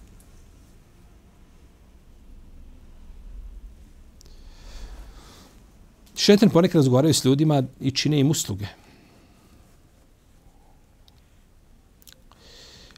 Šetan 6.24 6.50
ponekad 6.50 6.78
razgovaraju 6.78 7.14
s 7.14 7.24
ljudima 7.24 7.62
i 7.80 7.90
čine 7.90 8.20
im 8.20 8.30
usluge. 8.30 8.66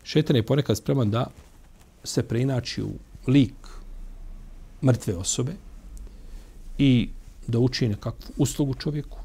Šetan 0.03 0.37
je 0.37 0.47
ponekad 0.47 0.77
spreman 0.77 1.11
da 1.11 1.27
se 2.05 2.23
preinači 2.23 2.83
u 2.83 2.91
lik 3.27 3.69
mrtve 4.83 5.17
osobe 5.17 5.53
i 6.79 7.09
da 7.47 7.59
učini 7.59 7.91
nekakvu 7.91 8.35
uslugu 8.37 8.75
čovjeku. 8.75 9.19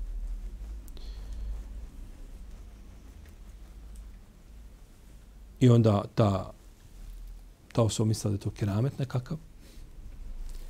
I 5.60 5.70
onda 5.70 6.04
ta, 6.16 6.52
ta 7.74 7.82
osoba 7.82 8.08
misla 8.08 8.30
da 8.32 8.36
je 8.36 8.40
to 8.40 8.50
keramet 8.50 9.00
nekakav, 9.00 9.38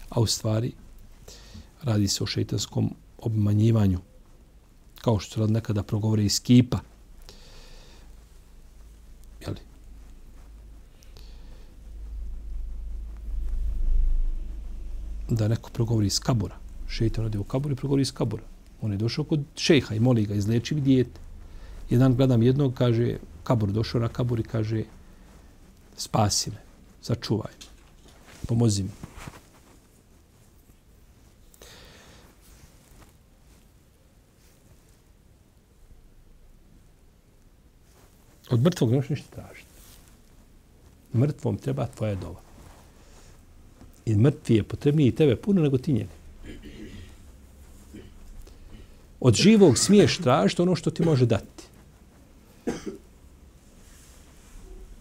a 0.10 0.20
u 0.20 0.28
stvari 0.28 0.74
radi 1.84 2.08
se 2.08 2.24
o 2.24 2.28
šeitanskom 2.28 2.96
obmanjivanju. 3.22 4.00
Kao 5.02 5.20
što 5.20 5.40
rad 5.42 5.52
nekada 5.52 5.84
progovore 5.84 6.26
iz 6.26 6.42
kipa. 6.42 6.80
Jeli? 9.42 9.60
Da 15.30 15.48
neko 15.48 15.70
progovori 15.70 16.08
iz 16.08 16.20
kabura. 16.20 16.56
Šeitan 16.88 17.26
ode 17.26 17.40
u 17.40 17.44
kabur 17.44 17.72
i 17.72 17.76
progovori 17.76 18.02
iz 18.02 18.14
kabura. 18.14 18.44
On 18.82 18.92
je 18.92 18.98
došao 18.98 19.26
kod 19.26 19.44
šeha 19.56 19.96
i 19.96 20.00
moli 20.00 20.26
ga, 20.26 20.34
izleči 20.34 20.76
mi 20.76 20.82
dijete. 20.82 21.20
Jedan 21.90 22.16
gledam 22.16 22.44
jednog, 22.44 22.74
kaže, 22.74 23.18
kabur 23.44 23.72
došao 23.72 24.02
na 24.02 24.08
kabur 24.08 24.40
i 24.40 24.44
kaže, 24.44 24.84
spasi 25.98 26.50
me, 26.50 26.58
sačuvaj 27.02 27.52
me, 27.60 27.66
pomozi 28.48 28.84
mi. 28.84 28.90
Od 38.52 38.62
mrtvog 38.62 38.92
nemaš 38.92 39.10
ništa 39.10 39.28
tražiti. 39.36 39.68
Mrtvom 41.14 41.58
treba 41.58 41.88
tvoja 41.88 42.16
dova. 42.16 42.40
I 44.06 44.16
mrtvi 44.16 44.56
je 44.56 44.64
potrebniji 44.64 45.08
i 45.08 45.16
tebe 45.16 45.36
puno 45.36 45.62
nego 45.62 45.78
ti 45.78 45.94
njega. 45.94 46.22
Od 49.20 49.36
živog 49.36 49.78
smiješ 49.78 50.18
tražiti 50.18 50.62
ono 50.62 50.76
što 50.76 50.92
ti 50.92 51.04
može 51.04 51.26
dati. 51.26 51.64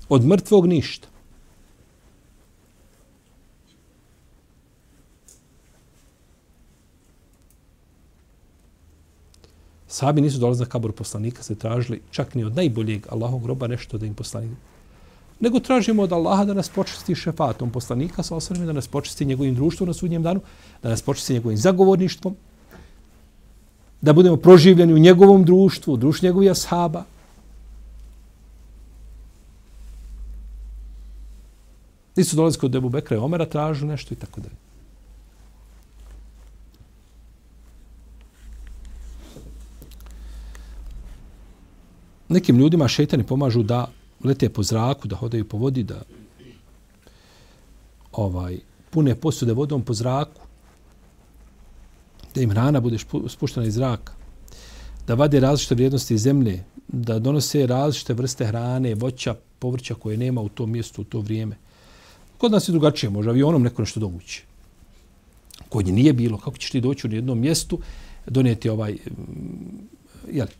Od 0.09 0.25
mrtvog 0.25 0.67
ništa. 0.67 1.09
Sahabi 10.01 10.21
nisu 10.21 10.39
dolazili 10.39 10.65
na 10.65 10.71
kabur 10.71 10.93
poslanika, 10.93 11.43
se 11.43 11.55
tražili 11.55 12.01
čak 12.11 12.35
ni 12.35 12.45
od 12.45 12.57
najboljeg 12.57 13.07
Allahog 13.11 13.43
groba 13.43 13.67
nešto 13.67 13.99
da 13.99 14.07
im 14.07 14.15
poslanik. 14.15 14.57
Nego 15.41 15.61
tražimo 15.61 16.03
od 16.03 16.13
Allaha 16.13 16.45
da 16.45 16.55
nas 16.55 16.69
počesti 16.69 17.15
šefatom 17.15 17.71
poslanika, 17.71 18.23
sa 18.23 18.37
osvrame, 18.37 18.65
da 18.67 18.73
nas 18.73 18.89
počesti 18.89 19.25
njegovim 19.25 19.55
društvom 19.55 19.89
na 19.89 19.95
sudnjem 19.95 20.23
danu, 20.23 20.41
da 20.83 20.89
nas 20.89 21.03
počesti 21.03 21.33
njegovim 21.33 21.59
zagovorništvom, 21.59 22.37
da 24.01 24.13
budemo 24.13 24.37
proživljeni 24.37 24.95
u 24.95 24.99
njegovom 24.99 25.45
društvu, 25.45 25.95
u 25.95 25.97
društvu 25.97 26.27
njegovih 26.27 26.51
ashaba. 26.51 27.05
Nisu 32.17 32.37
dolazili 32.37 32.61
kod 32.61 32.75
Ebu 32.75 32.89
Bekra 32.89 33.17
i 33.17 33.21
Omera, 33.21 33.47
tražili 33.47 33.93
nešto 33.93 34.15
i 34.15 34.17
tako 34.17 34.41
dalje. 34.41 34.70
Nekim 42.35 42.59
ljudima 42.59 42.89
šetani 42.89 43.27
pomažu 43.27 43.63
da 43.63 43.91
lete 44.25 44.49
po 44.49 44.63
zraku, 44.63 45.09
da 45.09 45.17
hodaju 45.17 45.49
po 45.49 45.59
vodi, 45.59 45.83
da 45.83 46.03
ovaj 48.13 48.59
pune 48.91 49.15
posude 49.15 49.53
vodom 49.53 49.83
po 49.83 49.95
zraku, 49.95 50.41
da 52.35 52.41
im 52.41 52.51
hrana 52.51 52.81
bude 52.81 52.99
spuštena 53.29 53.67
iz 53.67 53.75
zraka, 53.75 54.13
da 55.07 55.15
vade 55.15 55.41
različite 55.41 55.75
vrijednosti 55.75 56.15
iz 56.15 56.23
zemlje, 56.23 56.65
da 56.89 57.19
donose 57.19 57.67
različite 57.67 58.15
vrste 58.15 58.47
hrane, 58.47 58.95
voća, 58.95 59.35
povrća 59.59 59.95
koje 59.95 60.17
nema 60.17 60.41
u 60.41 60.49
tom 60.49 60.71
mjestu 60.71 61.03
u 61.03 61.05
to 61.05 61.21
vrijeme. 61.21 61.57
Kod 62.39 62.53
nas 62.53 62.69
je 62.69 62.73
drugačije, 62.73 63.11
može 63.11 63.31
avionom 63.31 63.63
neko 63.63 63.83
nešto 63.83 64.01
dovući. 64.01 64.45
Kod 65.69 65.87
nje 65.87 65.93
nije 65.93 66.13
bilo, 66.13 66.39
kako 66.39 66.59
ćeš 66.59 66.71
ti 66.71 66.81
doći 66.81 67.09
u 67.09 67.13
jednom 67.13 67.41
mjestu, 67.41 67.79
donijeti 68.27 68.69
ovaj, 68.69 68.97
jeli, 70.33 70.51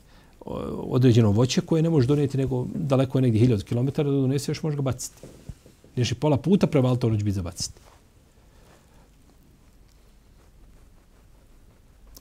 određeno 0.77 1.31
voće 1.31 1.61
koje 1.61 1.83
ne 1.83 1.91
možeš 1.91 2.09
donijeti 2.09 2.39
nego 2.39 2.67
daleko 2.75 3.19
je 3.19 3.23
negdje 3.23 3.49
1000 3.49 3.65
km 3.65 3.87
da 3.97 4.11
doneseš, 4.11 4.63
možeš 4.63 4.77
ga 4.77 4.83
baciti. 4.83 5.23
Neš 5.97 6.15
pola 6.15 6.37
puta 6.37 6.67
prema 6.67 6.97
to 6.97 7.17
će 7.17 7.25
biti 7.25 7.33
zabaciti. 7.33 7.81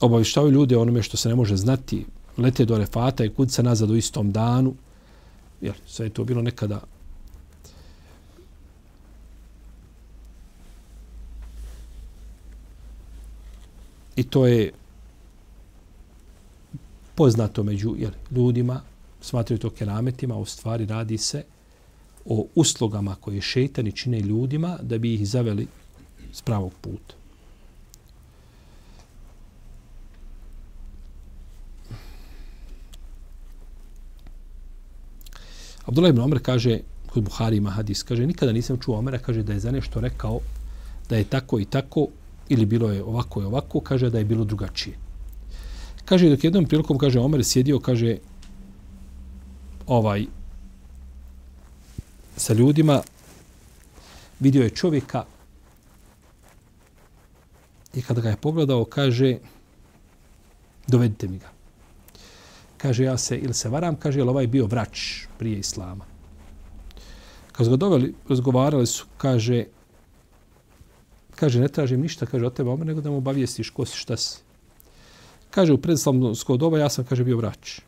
Obavištavaju 0.00 0.52
ljude 0.52 0.76
onome 0.76 1.02
što 1.02 1.16
se 1.16 1.28
ne 1.28 1.34
može 1.34 1.56
znati, 1.56 2.06
lete 2.38 2.64
do 2.64 2.78
refata 2.78 3.24
i 3.24 3.28
kud 3.28 3.52
se 3.52 3.62
nazad 3.62 3.90
u 3.90 3.96
istom 3.96 4.32
danu. 4.32 4.74
Jer 5.60 5.74
sve 5.86 6.06
je 6.06 6.10
to 6.10 6.24
bilo 6.24 6.42
nekada 6.42 6.80
I 14.20 14.22
to 14.22 14.46
je 14.46 14.72
poznato 17.20 17.62
među 17.62 17.94
jer, 17.98 18.12
ljudima, 18.30 18.80
smatraju 19.20 19.58
to 19.58 19.70
kerametima, 19.70 20.36
u 20.36 20.44
stvari 20.44 20.86
radi 20.86 21.18
se 21.18 21.42
o 22.24 22.46
uslugama 22.54 23.14
koje 23.20 23.40
šeitani 23.40 23.92
čine 23.92 24.20
ljudima 24.20 24.78
da 24.82 24.98
bi 24.98 25.14
ih 25.14 25.28
zaveli 25.28 25.66
s 26.32 26.42
pravog 26.42 26.72
puta. 26.80 27.14
Abdullah 35.84 36.10
ibn 36.10 36.20
Omer 36.20 36.40
kaže, 36.42 36.80
kod 37.06 37.22
Buhari 37.24 37.56
ima 37.56 37.70
hadis, 37.70 38.02
kaže, 38.02 38.26
nikada 38.26 38.52
nisam 38.52 38.80
čuo 38.80 38.98
Omera, 38.98 39.18
kaže 39.18 39.42
da 39.42 39.52
je 39.52 39.60
za 39.60 39.70
nešto 39.70 40.00
rekao 40.00 40.40
da 41.08 41.16
je 41.16 41.24
tako 41.24 41.60
i 41.60 41.64
tako, 41.64 42.06
ili 42.48 42.66
bilo 42.66 42.90
je 42.90 43.04
ovako 43.04 43.42
i 43.42 43.44
ovako, 43.44 43.80
kaže 43.80 44.10
da 44.10 44.18
je 44.18 44.24
bilo 44.24 44.44
drugačije. 44.44 45.09
Kaže, 46.04 46.30
dok 46.30 46.44
jednom 46.44 46.66
prilikom, 46.66 46.98
kaže, 46.98 47.20
Omer 47.20 47.44
sjedio, 47.44 47.78
kaže, 47.78 48.16
ovaj, 49.86 50.26
sa 52.36 52.52
ljudima, 52.54 53.02
vidio 54.40 54.62
je 54.62 54.70
čovjeka 54.70 55.24
i 57.94 58.02
kada 58.02 58.20
ga 58.20 58.28
je 58.28 58.36
pogledao, 58.36 58.84
kaže, 58.84 59.38
dovedite 60.86 61.28
mi 61.28 61.38
ga. 61.38 61.50
Kaže, 62.76 63.04
ja 63.04 63.18
se, 63.18 63.38
ili 63.38 63.54
se 63.54 63.68
varam, 63.68 63.96
kaže, 63.96 64.20
jel 64.20 64.30
ovaj 64.30 64.46
bio 64.46 64.66
vrač 64.66 65.26
prije 65.38 65.58
Islama. 65.58 66.04
Kad 67.52 67.68
ga 67.68 67.76
doveli, 67.76 68.14
razgovarali 68.28 68.86
su, 68.86 69.06
kaže, 69.18 69.64
kaže, 71.36 71.60
ne 71.60 71.68
tražim 71.68 72.00
ništa, 72.00 72.26
kaže, 72.26 72.46
od 72.46 72.54
tebe, 72.54 72.70
Omer, 72.70 72.86
nego 72.86 73.00
da 73.00 73.10
mu 73.10 73.16
obavijestiš 73.16 73.70
ko 73.70 73.84
si, 73.86 73.96
šta 73.96 74.16
si. 74.16 74.38
Kaže, 75.50 75.72
u 75.72 75.78
predslavnosko 75.78 76.56
doba 76.56 76.78
ja 76.78 76.88
sam, 76.88 77.04
kaže, 77.04 77.24
bio 77.24 77.36
vrač. 77.36 77.80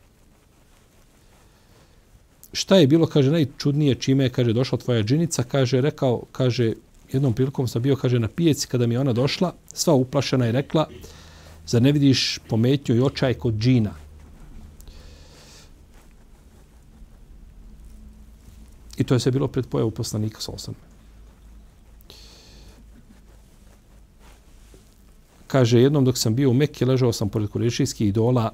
Šta 2.53 2.77
je 2.77 2.87
bilo, 2.87 3.07
kaže, 3.07 3.31
najčudnije 3.31 3.95
čime 3.95 4.23
je, 4.23 4.29
kaže, 4.29 4.53
došla 4.53 4.77
tvoja 4.77 5.03
džinica, 5.03 5.43
kaže, 5.43 5.81
rekao, 5.81 6.23
kaže, 6.31 6.73
jednom 7.11 7.33
prilikom 7.33 7.67
sam 7.67 7.81
bio, 7.81 7.95
kaže, 7.95 8.19
na 8.19 8.27
pijeci 8.27 8.67
kada 8.67 8.87
mi 8.87 8.95
je 8.95 8.99
ona 8.99 9.13
došla, 9.13 9.53
sva 9.73 9.93
uplašena 9.93 10.47
i 10.47 10.51
rekla, 10.51 10.87
za 11.65 11.79
ne 11.79 11.91
vidiš 11.91 12.39
pometnju 12.47 12.95
i 12.95 13.01
očaj 13.01 13.33
kod 13.33 13.57
džina. 13.57 13.93
I 18.97 19.03
to 19.03 19.13
je 19.13 19.19
sve 19.19 19.31
bilo 19.31 19.47
pred 19.47 19.65
pojavu 19.65 19.91
poslanika 19.91 20.41
sa 20.41 20.51
osam. 20.51 20.75
Kaže, 25.53 25.81
jednom 25.81 26.05
dok 26.05 26.17
sam 26.17 26.33
bio 26.35 26.49
u 26.49 26.53
Mekke, 26.53 26.85
ležao 26.85 27.13
sam 27.13 27.29
pored 27.29 27.49
kurešijskih 27.49 28.07
idola, 28.07 28.49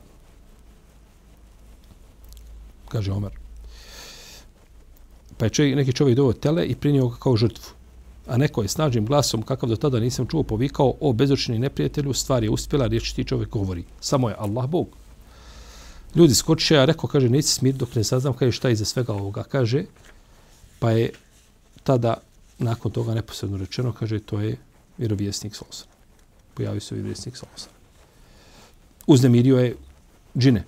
kaže 2.91 3.11
Omer. 3.15 3.31
Pa 5.37 5.45
je 5.45 5.49
čovjek, 5.55 5.75
neki 5.75 5.93
čovjek 5.95 6.17
doveo 6.17 6.33
tele 6.33 6.65
i 6.67 6.75
prinio 6.75 7.07
ga 7.07 7.15
kao 7.15 7.37
žrtvu. 7.37 7.71
A 8.27 8.37
neko 8.37 8.61
je 8.61 8.67
snažnim 8.67 9.05
glasom, 9.05 9.45
kakav 9.47 9.69
do 9.69 9.77
tada 9.79 9.99
nisam 9.99 10.27
čuo, 10.27 10.43
povikao, 10.43 10.93
o 10.99 11.13
bezočni 11.13 11.59
neprijatelju, 11.59 12.13
stvar 12.13 12.43
je 12.43 12.49
uspjela, 12.49 12.87
riječ 12.87 13.13
ti 13.13 13.23
čovjek 13.23 13.49
govori. 13.49 13.83
Samo 14.01 14.29
je 14.29 14.35
Allah 14.37 14.67
Bog. 14.67 14.87
Ljudi 16.15 16.35
skoče, 16.35 16.77
a 16.77 16.85
rekao, 16.85 17.07
kaže, 17.07 17.29
nisi 17.29 17.53
smir 17.53 17.75
dok 17.75 17.95
ne 17.95 18.03
saznam, 18.03 18.33
kaže, 18.33 18.51
šta 18.51 18.67
je 18.67 18.73
iza 18.73 18.85
svega 18.85 19.13
ovoga, 19.13 19.43
kaže. 19.43 19.85
Pa 20.79 20.91
je 20.91 21.13
tada, 21.83 22.17
nakon 22.57 22.91
toga 22.91 23.13
neposredno 23.13 23.57
rečeno, 23.57 23.93
kaže, 23.93 24.19
to 24.19 24.41
je 24.41 24.57
vjerovjesnik 24.97 25.55
Sosan 25.55 25.98
pojavio 26.59 26.81
se 26.81 26.95
vjerovjesnik 26.95 27.37
sa 27.37 27.45
osam. 27.55 27.71
Uznemirio 29.07 29.59
je 29.59 29.75
džine. 30.37 30.63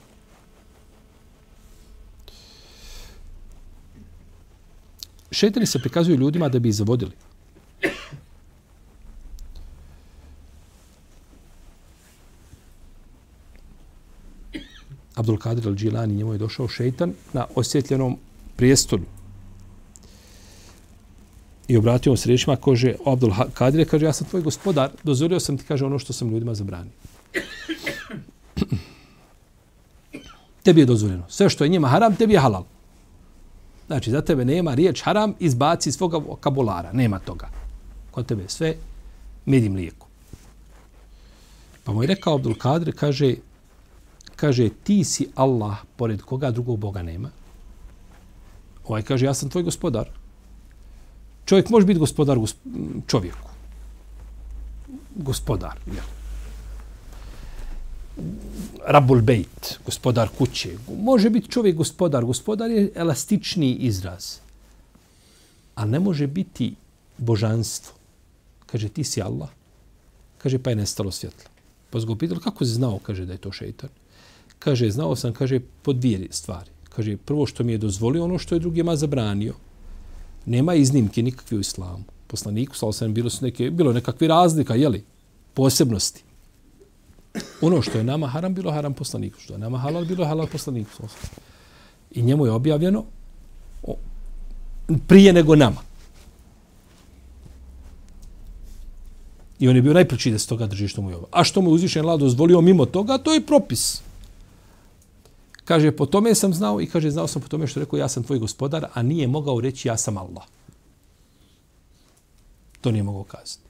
Šetani 5.31 5.65
se 5.65 5.79
prikazuju 5.79 6.17
ljudima 6.17 6.49
da 6.49 6.59
bi 6.59 6.69
ih 6.69 6.75
zavodili. 6.75 7.11
Abdul 15.15 15.37
Kadir 15.37 15.67
al-Đilani, 15.67 16.15
njemu 16.15 16.33
je 16.33 16.37
došao 16.37 16.67
šeitan 16.67 17.13
na 17.33 17.45
osjetljenom 17.55 18.17
prijestolju 18.55 19.05
i 21.71 21.77
obratio 21.77 22.17
se 22.17 22.27
riječima, 22.27 22.55
kaže, 22.55 22.93
Abdul 23.05 23.33
Kadire, 23.53 23.85
kaže, 23.85 24.05
ja 24.05 24.13
sam 24.13 24.27
tvoj 24.27 24.41
gospodar, 24.41 24.89
dozvolio 25.03 25.39
sam 25.39 25.57
ti, 25.57 25.63
kaže, 25.63 25.85
ono 25.85 25.99
što 25.99 26.13
sam 26.13 26.29
ljudima 26.29 26.55
zabranio. 26.55 26.91
tebi 30.63 30.81
je 30.81 30.85
dozvoljeno. 30.85 31.23
Sve 31.29 31.49
što 31.49 31.63
je 31.63 31.69
njima 31.69 31.87
haram, 31.87 32.15
tebi 32.15 32.33
je 32.33 32.39
halal. 32.39 32.63
Znači, 33.87 34.11
za 34.11 34.21
tebe 34.21 34.45
nema 34.45 34.73
riječ 34.73 35.03
haram, 35.03 35.33
izbaci 35.39 35.89
iz 35.89 35.95
svoga 35.95 36.17
vokabulara. 36.17 36.91
Nema 36.93 37.19
toga. 37.19 37.49
Kod 38.11 38.25
tebe 38.25 38.43
sve 38.47 38.75
med 39.45 39.63
i 39.63 39.69
mlijeko. 39.69 40.07
Pa 41.83 41.93
mu 41.93 42.03
je 42.03 42.07
rekao 42.07 42.35
Abdul 42.35 42.55
Kadir, 42.55 42.95
kaže, 42.95 43.35
kaže, 44.35 44.69
ti 44.83 45.03
si 45.03 45.27
Allah, 45.35 45.77
pored 45.95 46.21
koga 46.21 46.51
drugog 46.51 46.79
Boga 46.79 47.01
nema. 47.01 47.29
Ovaj 48.87 49.01
kaže, 49.01 49.25
ja 49.25 49.33
sam 49.33 49.49
tvoj 49.49 49.63
gospodar. 49.63 50.20
Čovjek 51.45 51.69
može 51.69 51.85
biti 51.85 51.99
gospodar 51.99 52.37
čovjeku. 53.07 53.49
Gospodar, 55.15 55.79
jel? 55.87 56.05
Rabul 58.87 59.21
bejt, 59.21 59.79
gospodar 59.85 60.29
kuće. 60.37 60.77
Može 60.97 61.29
biti 61.29 61.51
čovjek 61.51 61.75
gospodar. 61.75 62.25
Gospodar 62.25 62.71
je 62.71 62.91
elastični 62.95 63.73
izraz. 63.73 64.37
A 65.75 65.85
ne 65.85 65.99
može 65.99 66.27
biti 66.27 66.75
božanstvo. 67.17 67.93
Kaže, 68.65 68.89
ti 68.89 69.03
si 69.03 69.21
Allah. 69.21 69.49
Kaže, 70.37 70.59
pa 70.59 70.69
je 70.69 70.75
nestalo 70.75 71.11
svjetlo. 71.11 71.49
Pa 71.89 71.99
zgo 71.99 72.15
pitali, 72.15 72.39
kako 72.39 72.65
si 72.65 72.71
znao, 72.71 72.99
kaže, 72.99 73.25
da 73.25 73.33
je 73.33 73.37
to 73.37 73.51
šeitan? 73.51 73.89
Kaže, 74.59 74.91
znao 74.91 75.15
sam, 75.15 75.33
kaže, 75.33 75.59
po 75.81 75.93
dvije 75.93 76.27
stvari. 76.31 76.69
Kaže, 76.89 77.17
prvo 77.17 77.45
što 77.45 77.63
mi 77.63 77.71
je 77.71 77.77
dozvolio 77.77 78.23
ono 78.23 78.37
što 78.37 78.55
je 78.55 78.59
drugima 78.59 78.95
zabranio. 78.95 79.53
Nema 80.45 80.73
iznimke 80.73 81.23
nikakve 81.23 81.57
u 81.57 81.59
islamu. 81.59 82.03
Poslaniku, 82.27 82.75
sa 82.75 82.85
osam, 82.85 83.13
bilo, 83.13 83.29
su 83.29 83.45
neke, 83.45 83.69
bilo 83.69 83.93
nekakve 83.93 84.27
razlika, 84.27 84.75
jeli, 84.75 85.03
posebnosti. 85.53 86.23
Ono 87.61 87.81
što 87.81 87.97
je 87.97 88.03
nama 88.03 88.27
haram, 88.27 88.53
bilo 88.53 88.71
haram 88.71 88.93
poslaniku. 88.93 89.39
Što 89.39 89.53
je 89.53 89.59
nama 89.59 89.77
halal, 89.77 90.05
bilo 90.05 90.25
halal 90.25 90.47
poslaniku. 90.47 90.91
I 92.11 92.21
njemu 92.21 92.45
je 92.45 92.51
objavljeno 92.51 93.05
o, 93.83 93.95
prije 95.07 95.33
nego 95.33 95.55
nama. 95.55 95.81
I 99.59 99.69
on 99.69 99.75
je 99.75 99.81
bio 99.81 99.93
najpreći 99.93 100.31
da 100.31 100.39
se 100.39 100.47
toga 100.47 100.67
drži 100.67 100.87
što 100.87 101.01
mu 101.01 101.09
je 101.09 101.15
ovo. 101.15 101.27
A 101.31 101.43
što 101.43 101.61
mu 101.61 101.69
je 101.69 101.73
uzvišen 101.73 102.01
Allah 102.01 102.19
dozvolio 102.19 102.61
mimo 102.61 102.85
toga, 102.85 103.17
to 103.17 103.33
je 103.33 103.45
propis. 103.45 104.01
Kaže, 105.71 105.91
po 105.91 106.05
tome 106.05 106.35
sam 106.35 106.53
znao 106.53 106.81
i 106.81 106.85
kaže, 106.85 107.11
znao 107.11 107.27
sam 107.27 107.41
po 107.41 107.47
tome 107.47 107.67
što 107.67 107.79
rekao, 107.79 107.99
ja 107.99 108.07
sam 108.07 108.23
tvoj 108.23 108.39
gospodar, 108.39 108.85
a 108.93 109.01
nije 109.01 109.27
mogao 109.27 109.61
reći, 109.61 109.87
ja 109.87 109.97
sam 109.97 110.17
Allah. 110.17 110.43
To 112.81 112.91
nije 112.91 113.03
mogao 113.03 113.23
kazati. 113.23 113.63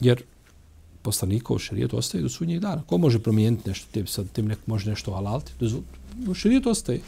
Jer 0.00 0.22
poslanikov 1.02 1.58
šarijet 1.58 1.94
ostaje 1.94 2.22
do 2.22 2.28
sudnjeg 2.28 2.60
dana. 2.60 2.82
Ko 2.86 2.98
može 2.98 3.18
promijeniti 3.18 3.68
nešto, 3.68 3.86
tebi 3.92 4.08
sad 4.08 4.28
tebi 4.32 4.48
neko 4.48 4.62
može 4.66 4.90
nešto 4.90 5.14
halalti, 5.14 5.52
do 6.14 6.34
šarijet 6.34 6.66
ostaje. 6.66 7.00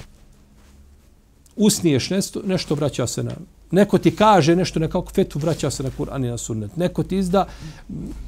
Usniješ 1.56 2.10
nešto, 2.10 2.42
nešto 2.46 2.74
vraća 2.74 3.06
se 3.06 3.22
na 3.22 3.36
Neko 3.70 3.98
ti 3.98 4.16
kaže 4.16 4.56
nešto 4.56 4.80
nekako 4.80 5.12
fetu, 5.12 5.38
vraća 5.38 5.70
se 5.70 5.82
na 5.82 5.90
Kur'an 5.98 6.24
i 6.24 6.30
na 6.30 6.38
sunnet. 6.38 6.76
Neko 6.76 7.02
ti 7.02 7.16
izda, 7.16 7.46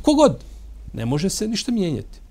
kogod, 0.03 0.45
ne 0.93 1.07
može 1.07 1.31
se 1.31 1.49
ništa 1.49 1.73
mijenjati. 1.73 2.26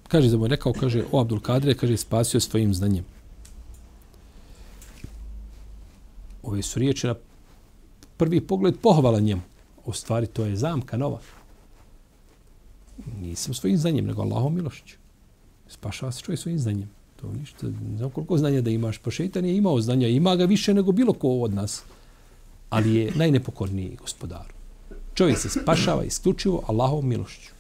kaže 0.08 0.30
da 0.30 0.38
mu 0.38 0.46
je 0.46 0.50
rekao, 0.50 0.74
kaže, 0.74 1.04
o 1.12 1.20
Abdul 1.22 1.40
Kadre, 1.40 1.74
kaže, 1.74 1.98
spasio 1.98 2.40
svojim 2.40 2.74
znanjem. 2.74 3.06
Ove 6.44 6.62
su 6.62 6.80
riječi 6.80 7.08
na 7.08 7.16
prvi 8.18 8.42
pogled 8.42 8.76
pohvala 8.82 9.20
njemu. 9.20 9.42
U 9.86 9.94
stvari, 9.94 10.28
to 10.28 10.46
je 10.46 10.56
zamka 10.56 10.98
nova. 10.98 11.20
Nisam 13.22 13.54
svojim 13.54 13.78
znanjem, 13.78 14.06
nego 14.06 14.22
Allahom 14.22 14.56
milošću. 14.56 14.96
Spašava 15.68 16.12
se 16.12 16.22
čovjek 16.22 16.40
svojim 16.40 16.60
znanjem. 16.60 16.90
To 17.22 17.32
ništa, 17.40 17.68
ne 17.68 17.98
znam 17.98 18.10
koliko 18.10 18.38
znanja 18.38 18.62
da 18.62 18.70
imaš. 18.70 18.98
Pa 18.98 19.12
šeitan 19.12 19.46
je 19.46 19.58
imao 19.58 19.82
znanja, 19.82 20.08
ima 20.08 20.36
ga 20.36 20.46
više 20.46 20.74
nego 20.74 20.92
bilo 20.92 21.14
ko 21.14 21.30
od 21.30 21.54
nas. 21.54 21.84
Ali 22.70 22.96
je 22.96 23.12
najnepokorniji 23.16 23.96
gospodaru. 23.96 24.55
Čovjek 25.16 25.38
se 25.38 25.50
spašava 25.50 26.04
isključivo 26.04 26.64
Allahovom 26.68 27.08
milošću. 27.08 27.52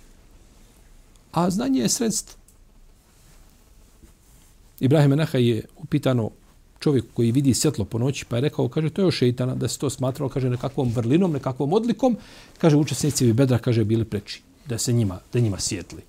A 1.32 1.50
znanje 1.50 1.82
je 1.82 1.90
sredstvo. 1.90 2.38
Ibrahim 4.80 5.14
Enaha 5.14 5.38
je 5.38 5.64
upitano 5.78 6.32
čovjek 6.80 7.06
koji 7.14 7.32
vidi 7.32 7.54
svjetlo 7.54 7.86
po 7.86 7.98
noći, 7.98 8.26
pa 8.26 8.38
je 8.38 8.42
rekao, 8.42 8.68
kaže, 8.70 8.90
to 8.90 9.06
je 9.06 9.12
šeitana, 9.12 9.56
da 9.56 9.68
se 9.68 9.80
to 9.80 9.90
smatrao, 9.90 10.30
kaže, 10.30 10.50
nekakvom 10.50 10.92
vrlinom, 10.96 11.32
nekakvom 11.32 11.74
odlikom, 11.74 12.18
kaže, 12.58 12.76
učesnici 12.76 13.34
bedra, 13.34 13.58
kaže, 13.58 13.84
bili 13.84 14.06
preči, 14.06 14.42
da 14.66 14.78
se 14.78 14.94
njima, 14.94 15.20
da 15.34 15.40
njima 15.40 15.60
svjetli. 15.60 16.02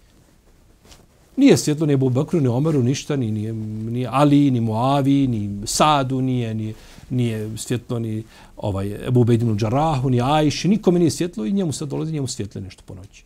Nije 1.37 1.57
svjetlo, 1.57 1.87
nije 1.87 1.97
Bubakru, 1.97 2.41
ni 2.41 2.49
Omeru, 2.49 2.83
ništa, 2.83 3.17
ni, 3.17 3.31
ni, 3.31 3.53
ni 3.93 4.07
Ali, 4.11 4.51
ni 4.51 4.61
Moavi, 4.61 5.27
ni 5.27 5.67
Sadu, 5.67 6.21
nije, 6.21 6.55
ni, 6.55 6.75
nije 7.11 7.59
svjetlo, 7.59 7.99
ni 7.99 8.25
ovaj, 8.57 9.07
Ebu 9.07 9.25
Bejdinu 9.25 9.57
Džarahu, 9.57 10.11
ni 10.11 10.21
Ajši, 10.21 10.69
nikome 10.69 10.99
nije 10.99 11.11
svjetlo 11.11 11.45
i 11.45 11.53
njemu 11.53 11.73
sad 11.73 11.89
dolazi, 11.89 12.13
njemu 12.13 12.27
svjetle 12.27 12.61
nešto 12.61 12.83
po 12.87 12.95
noći. 12.95 13.25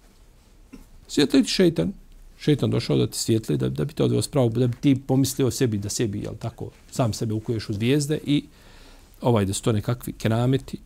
Svjetlo 1.08 1.44
šeitan, 1.44 1.92
šeitan 2.38 2.70
došao 2.70 2.96
da 2.96 3.06
ti 3.06 3.18
svjetli, 3.18 3.56
da, 3.56 3.68
da 3.68 3.84
bi 3.84 3.94
te 3.94 4.04
odveo 4.04 4.22
spravu, 4.22 4.48
da 4.50 4.66
bi 4.66 4.76
ti 4.80 5.00
pomislio 5.06 5.48
o 5.48 5.50
sebi, 5.50 5.78
da 5.78 5.88
sebi, 5.88 6.20
jel 6.20 6.34
tako, 6.38 6.70
sam 6.90 7.12
sebe 7.12 7.34
ukuješ 7.34 7.68
u 7.68 7.72
zvijezde 7.72 8.18
i 8.24 8.44
ovaj, 9.20 9.44
da 9.44 9.52
su 9.52 9.62
to 9.62 9.72
nekakvi 9.72 10.12
kenameti. 10.12 10.78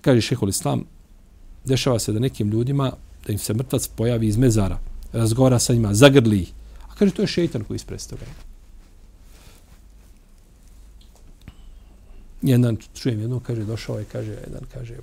Kaže 0.00 0.20
šehol 0.20 0.48
islam, 0.48 0.84
dešava 1.64 1.98
se 1.98 2.12
da 2.12 2.18
nekim 2.18 2.50
ljudima, 2.50 2.92
da 3.26 3.32
im 3.32 3.38
se 3.38 3.54
mrtvac 3.54 3.88
pojavi 3.88 4.26
iz 4.26 4.36
mezara, 4.36 4.78
razgovara 5.12 5.58
sa 5.58 5.74
njima, 5.74 5.94
zagrli 5.94 6.40
ih. 6.40 6.52
A 6.88 6.94
kaže, 6.94 7.14
to 7.14 7.22
je 7.22 7.28
šeitan 7.28 7.64
koji 7.64 7.76
ispredstavlja. 7.76 8.26
Jedan, 12.46 12.76
čujem 12.94 13.20
jedno, 13.20 13.40
kaže, 13.40 13.64
došao 13.64 13.98
je, 13.98 14.04
kaže, 14.12 14.30
jedan, 14.30 14.62
kaže, 14.74 14.94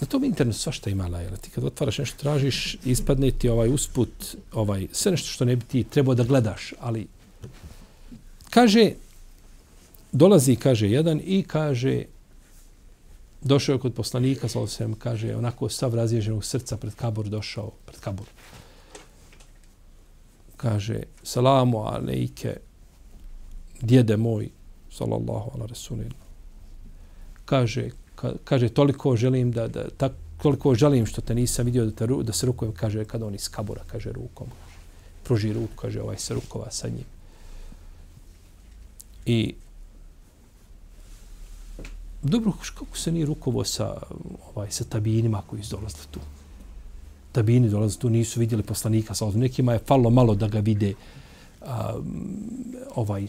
Na 0.00 0.06
tom 0.06 0.24
internetu 0.24 0.58
svašta 0.58 0.90
ima 0.90 1.08
lajela. 1.08 1.36
Ti 1.36 1.50
kad 1.50 1.64
otvaraš 1.64 1.98
nešto, 1.98 2.18
tražiš, 2.18 2.76
ispadne 2.84 3.30
ti 3.30 3.48
ovaj 3.48 3.68
usput, 3.68 4.36
ovaj, 4.52 4.86
sve 4.92 5.10
nešto 5.12 5.28
što 5.28 5.44
ne 5.44 5.56
bi 5.56 5.64
ti 5.64 5.84
trebao 5.84 6.14
da 6.14 6.24
gledaš, 6.24 6.72
ali 6.80 7.06
kaže, 8.50 8.92
dolazi, 10.12 10.56
kaže, 10.56 10.90
jedan 10.90 11.20
i 11.24 11.42
kaže, 11.42 12.04
došao 13.42 13.72
je 13.72 13.78
kod 13.78 13.94
poslanika, 13.94 14.48
sam, 14.48 14.94
kaže, 14.94 15.34
onako 15.36 15.68
sav 15.68 15.94
razježenog 15.94 16.44
srca 16.44 16.76
pred 16.76 16.94
kabor 16.94 17.28
došao, 17.28 17.70
pred 17.86 18.00
kabor. 18.00 18.26
Kaže, 20.56 21.02
salamu 21.22 21.78
alejke, 21.78 22.56
djede 23.80 24.16
moj, 24.16 24.48
sallallahu 24.98 25.50
ala 25.54 25.66
rasulina. 25.66 26.14
Kaže, 27.44 27.90
kaže 28.44 28.68
toliko 28.68 29.16
želim 29.16 29.52
da, 29.52 29.68
da 29.68 29.88
tak, 29.90 30.12
toliko 30.42 30.74
želim 30.74 31.06
što 31.06 31.20
te 31.20 31.34
nisam 31.34 31.66
vidio 31.66 31.84
da, 31.84 31.92
te, 31.92 32.06
da 32.06 32.32
se 32.32 32.46
rukujem, 32.46 32.74
kaže 32.74 33.04
kada 33.04 33.26
on 33.26 33.34
iz 33.34 33.48
kabura, 33.48 33.82
kaže 33.86 34.12
rukom. 34.12 34.46
Pruži 35.24 35.52
ruku, 35.52 35.76
kaže 35.76 36.02
ovaj 36.02 36.18
se 36.18 36.34
rukova 36.34 36.70
sa 36.70 36.88
njim. 36.88 37.06
I 39.26 39.54
dobro, 42.22 42.52
kako 42.74 42.96
se 42.96 43.12
nije 43.12 43.26
rukovo 43.26 43.64
sa, 43.64 44.02
ovaj, 44.54 44.70
sa 44.70 44.84
tabinima 44.84 45.42
koji 45.46 45.62
su 45.62 45.76
dolazili 45.76 46.06
tu? 46.10 46.20
Tabini 47.32 47.68
dolaze 47.68 47.98
tu, 47.98 48.10
nisu 48.10 48.40
vidjeli 48.40 48.62
poslanika 48.62 49.14
sa 49.14 49.30
Nekima 49.34 49.72
je 49.72 49.84
fallo 49.86 50.10
malo 50.10 50.34
da 50.34 50.48
ga 50.48 50.58
vide 50.58 50.94
a, 51.60 51.98
ovaj, 52.94 53.28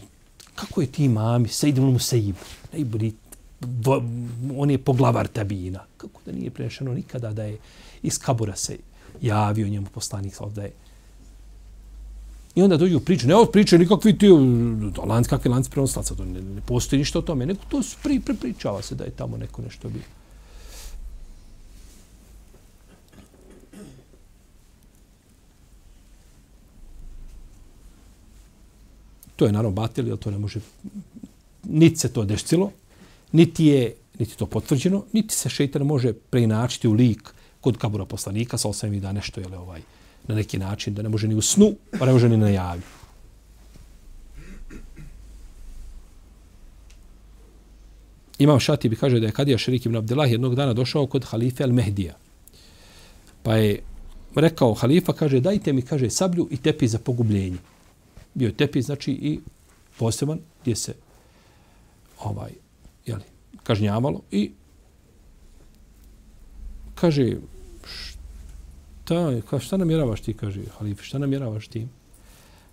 kako 0.54 0.80
je 0.80 0.86
ti 0.86 1.08
mami, 1.08 1.48
Sejid 1.48 1.78
ibn 1.78 1.98
Sejib, 1.98 2.36
najbolji 2.72 3.12
on 4.56 4.70
je 4.70 4.78
poglavar 4.78 5.28
tabina. 5.28 5.84
Kako 5.96 6.20
da 6.26 6.32
nije 6.32 6.50
prenešeno 6.50 6.94
nikada 6.94 7.32
da 7.32 7.44
je 7.44 7.58
iz 8.02 8.18
kabura 8.18 8.56
se 8.56 8.76
javio 9.20 9.68
njemu 9.68 9.86
poslanik 9.94 10.34
da 10.54 10.62
je 10.62 10.72
I 12.54 12.62
onda 12.62 12.76
dođu 12.76 13.00
priče, 13.00 13.26
ne 13.26 13.34
od 13.34 13.50
priče 13.52 13.78
nikakvi 13.78 14.18
ti 14.18 14.28
lanc, 15.06 15.28
kakvi 15.28 15.50
lanci 15.50 15.70
prenoslaca, 15.70 16.14
to 16.14 16.24
ne, 16.24 16.40
ne 16.40 16.60
postoji 16.66 16.98
ništa 16.98 17.18
o 17.18 17.22
tome, 17.22 17.46
nego 17.46 17.60
to 17.68 17.82
pri, 18.02 18.20
prepričava 18.20 18.82
se 18.82 18.94
da 18.94 19.04
je 19.04 19.10
tamo 19.10 19.36
neko 19.36 19.62
nešto 19.62 19.88
bio. 19.88 20.02
To 29.40 29.46
je 29.46 29.52
naravno 29.52 29.72
batel, 29.72 30.08
jer 30.08 30.16
to 30.16 30.30
ne 30.30 30.38
može, 30.38 30.60
niti 31.64 31.96
se 31.96 32.12
to 32.12 32.24
dešcilo, 32.24 32.70
niti 33.32 33.64
je 33.66 33.94
niti 34.18 34.36
to 34.36 34.46
potvrđeno, 34.46 35.04
niti 35.12 35.34
se 35.34 35.48
šeitan 35.48 35.82
može 35.82 36.12
preinačiti 36.12 36.88
u 36.88 36.92
lik 36.92 37.30
kod 37.60 37.78
kabura 37.78 38.04
poslanika, 38.04 38.58
sa 38.58 38.68
osam 38.68 39.00
da 39.00 39.12
nešto 39.12 39.40
je 39.40 39.46
ovaj, 39.58 39.80
na 40.28 40.34
neki 40.34 40.58
način, 40.58 40.94
da 40.94 41.02
ne 41.02 41.08
može 41.08 41.28
ni 41.28 41.34
u 41.34 41.40
snu, 41.40 41.72
pa 41.98 42.06
ne 42.06 42.12
može 42.12 42.28
ni 42.28 42.36
na 42.36 42.48
javi. 42.48 42.82
Imam 48.38 48.60
Šati 48.60 48.88
bi 48.88 48.96
kaže 48.96 49.20
da 49.20 49.26
je 49.26 49.32
Kadija 49.32 49.58
Šerik 49.58 49.86
ibn 49.86 49.96
Abdelah 49.96 50.30
jednog 50.30 50.54
dana 50.54 50.72
došao 50.72 51.06
kod 51.06 51.24
halife 51.24 51.64
Al-Mehdija. 51.64 52.12
Pa 53.42 53.56
je 53.56 53.80
rekao 54.34 54.74
halifa, 54.74 55.12
kaže, 55.12 55.40
dajte 55.40 55.72
mi, 55.72 55.82
kaže, 55.82 56.10
sablju 56.10 56.48
i 56.50 56.56
tepi 56.56 56.88
za 56.88 56.98
pogubljenje. 56.98 57.58
Bio 58.34 58.50
tepih, 58.50 58.84
znači, 58.84 59.12
i 59.12 59.40
poseban 59.98 60.38
gdje 60.62 60.76
se 60.76 60.94
ovaj, 62.18 62.50
jeli, 63.06 63.22
kažnjavalo 63.62 64.20
i 64.30 64.50
kaže 66.94 67.36
šta, 67.84 69.40
ka, 69.50 69.58
šta 69.58 69.76
namjeravaš 69.76 70.20
ti, 70.20 70.34
kaže 70.34 70.60
halife, 70.78 71.04
šta 71.04 71.18
namjeravaš 71.18 71.68
ti? 71.68 71.86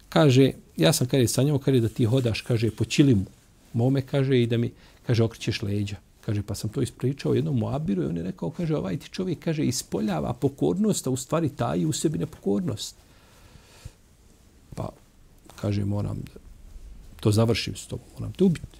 Kaže, 0.10 0.52
ja 0.78 0.94
sam 0.94 1.08
kaže 1.08 1.28
sanjao, 1.28 1.60
kaže 1.60 1.80
da 1.80 1.90
ti 1.90 2.06
hodaš, 2.06 2.42
kaže, 2.42 2.72
po 2.72 2.86
čilimu 2.86 3.26
mome, 3.74 4.02
kaže, 4.02 4.42
i 4.42 4.48
da 4.48 4.58
mi, 4.58 4.72
kaže, 5.08 5.24
okrećeš 5.24 5.62
leđa. 5.62 5.96
Kaže, 6.26 6.44
pa 6.44 6.56
sam 6.56 6.70
to 6.70 6.82
ispričao 6.82 7.34
jednom 7.34 7.58
Moabiru 7.58 8.04
i 8.04 8.06
on 8.06 8.18
je 8.18 8.24
rekao, 8.24 8.50
kaže, 8.50 8.76
ovaj 8.76 8.98
ti 8.98 9.10
čovjek, 9.10 9.40
kaže, 9.40 9.66
ispoljava 9.66 10.34
pokornost, 10.34 11.08
a 11.08 11.10
u 11.10 11.18
stvari 11.18 11.50
taji 11.50 11.86
u 11.86 11.94
sebi 11.94 12.18
nepokornost. 12.18 12.96
Kaže, 15.62 15.86
moram 15.86 16.18
da 16.18 16.40
to 17.20 17.32
završim 17.32 17.76
s 17.76 17.88
tobom, 17.88 18.06
moram 18.20 18.34
te 18.34 18.44
ubiti. 18.44 18.78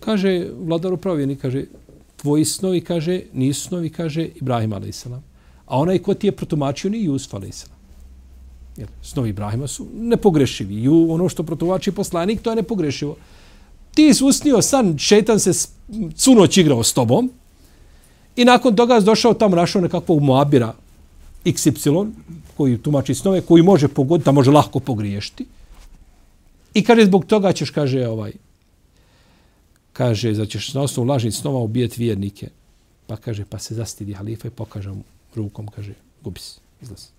Kaže, 0.00 0.50
vladar 0.66 0.92
upravljeni, 0.92 1.36
kaže, 1.36 1.64
tvoji 2.16 2.44
snovi, 2.44 2.80
kaže, 2.80 3.20
nisu 3.32 3.68
snovi, 3.68 3.90
kaže, 3.90 4.28
Ibrahim 4.34 4.72
a.s. 4.72 5.06
A 5.66 5.78
onaj 5.78 5.98
ko 5.98 6.14
ti 6.14 6.26
je 6.26 6.32
protumačio 6.32 6.90
ni 6.90 7.04
Jusuf 7.04 7.34
a.s. 7.34 7.66
Jer 8.76 8.88
snovi 9.02 9.30
Ibrahima 9.30 9.66
su 9.66 9.86
nepogrešivi. 9.94 10.82
I 10.82 10.88
ono 10.88 11.28
što 11.28 11.42
protumači 11.42 11.92
poslanik, 11.92 12.42
to 12.42 12.50
je 12.50 12.56
nepogrešivo. 12.56 13.16
Ti 13.94 14.14
si 14.14 14.24
usnio 14.24 14.62
san, 14.62 14.98
šetan 14.98 15.40
se 15.40 15.68
cunoć 16.16 16.56
igrao 16.56 16.82
s 16.82 16.92
tobom 16.92 17.30
i 18.36 18.44
nakon 18.44 18.76
toga 18.76 19.00
si 19.00 19.06
došao 19.06 19.34
tamo 19.34 19.56
našao 19.56 19.82
nekakvog 19.82 20.22
Moabira 20.22 20.74
XY, 21.44 22.10
koji 22.62 22.78
tumači 22.78 23.14
snove, 23.14 23.40
koji 23.40 23.62
može 23.62 23.88
pogoditi, 23.88 24.30
a 24.30 24.32
može 24.32 24.50
lahko 24.50 24.80
pogriješiti. 24.80 25.46
I 26.74 26.84
kaže, 26.84 27.08
zbog 27.10 27.24
toga 27.26 27.52
ćeš, 27.52 27.70
kaže, 27.74 28.06
ovaj, 28.06 28.32
kaže 29.92 30.30
da 30.32 30.46
ćeš 30.46 30.74
na 30.74 30.84
osnovu 30.86 31.08
lažnih 31.08 31.34
snova 31.34 31.58
ubijeti 31.58 31.98
vjernike. 31.98 32.50
Pa 33.06 33.16
kaže, 33.16 33.44
pa 33.44 33.58
se 33.58 33.74
zastidi 33.74 34.14
halifa 34.14 34.48
i 34.48 34.54
pokaže 34.54 34.92
mu 34.94 35.02
rukom, 35.34 35.66
kaže, 35.74 35.94
gubi 36.22 36.40
se, 36.40 36.60
izlazi. 36.82 37.10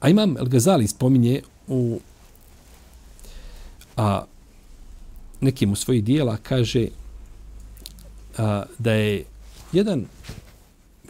A 0.00 0.10
imam 0.10 0.34
El 0.36 0.50
Gazali 0.50 0.90
spominje 0.90 1.42
u 1.68 2.00
a, 3.96 4.24
nekim 5.40 5.72
u 5.72 5.76
svojih 5.76 6.04
dijela, 6.04 6.36
kaže 6.42 6.88
a, 8.38 8.64
da 8.78 8.92
je 8.92 9.24
jedan 9.72 10.06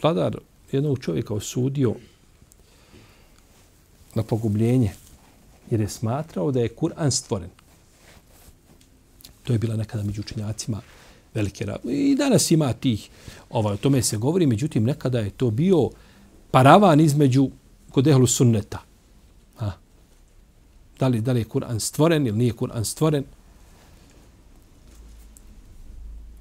vladar 0.03 0.37
jednog 0.73 0.99
čovjeka 0.99 1.33
osudio 1.33 1.95
na 4.15 4.23
pogubljenje 4.23 4.91
jer 5.69 5.81
je 5.81 5.89
smatrao 5.89 6.51
da 6.51 6.59
je 6.59 6.75
Kur'an 6.75 7.11
stvoren. 7.11 7.49
To 9.43 9.53
je 9.53 9.59
bila 9.59 9.75
nekada 9.75 10.03
među 10.03 10.21
učenjacima 10.21 10.81
velike 11.33 11.65
I 11.83 12.15
danas 12.15 12.51
ima 12.51 12.73
tih, 12.73 13.09
ovaj, 13.49 13.73
o 13.73 13.77
tome 13.77 14.01
se 14.01 14.17
govori, 14.17 14.45
međutim 14.45 14.83
nekada 14.83 15.19
je 15.19 15.29
to 15.29 15.51
bio 15.51 15.89
paravan 16.51 16.99
između 16.99 17.49
kod 17.91 18.07
ehlu 18.07 18.27
sunneta. 18.27 18.79
Ha. 19.55 19.71
Da, 20.99 21.07
li, 21.07 21.21
da 21.21 21.31
li 21.31 21.39
je 21.39 21.45
Kur'an 21.45 21.79
stvoren 21.79 22.27
ili 22.27 22.37
nije 22.37 22.53
Kur'an 22.53 22.83
stvoren? 22.83 23.23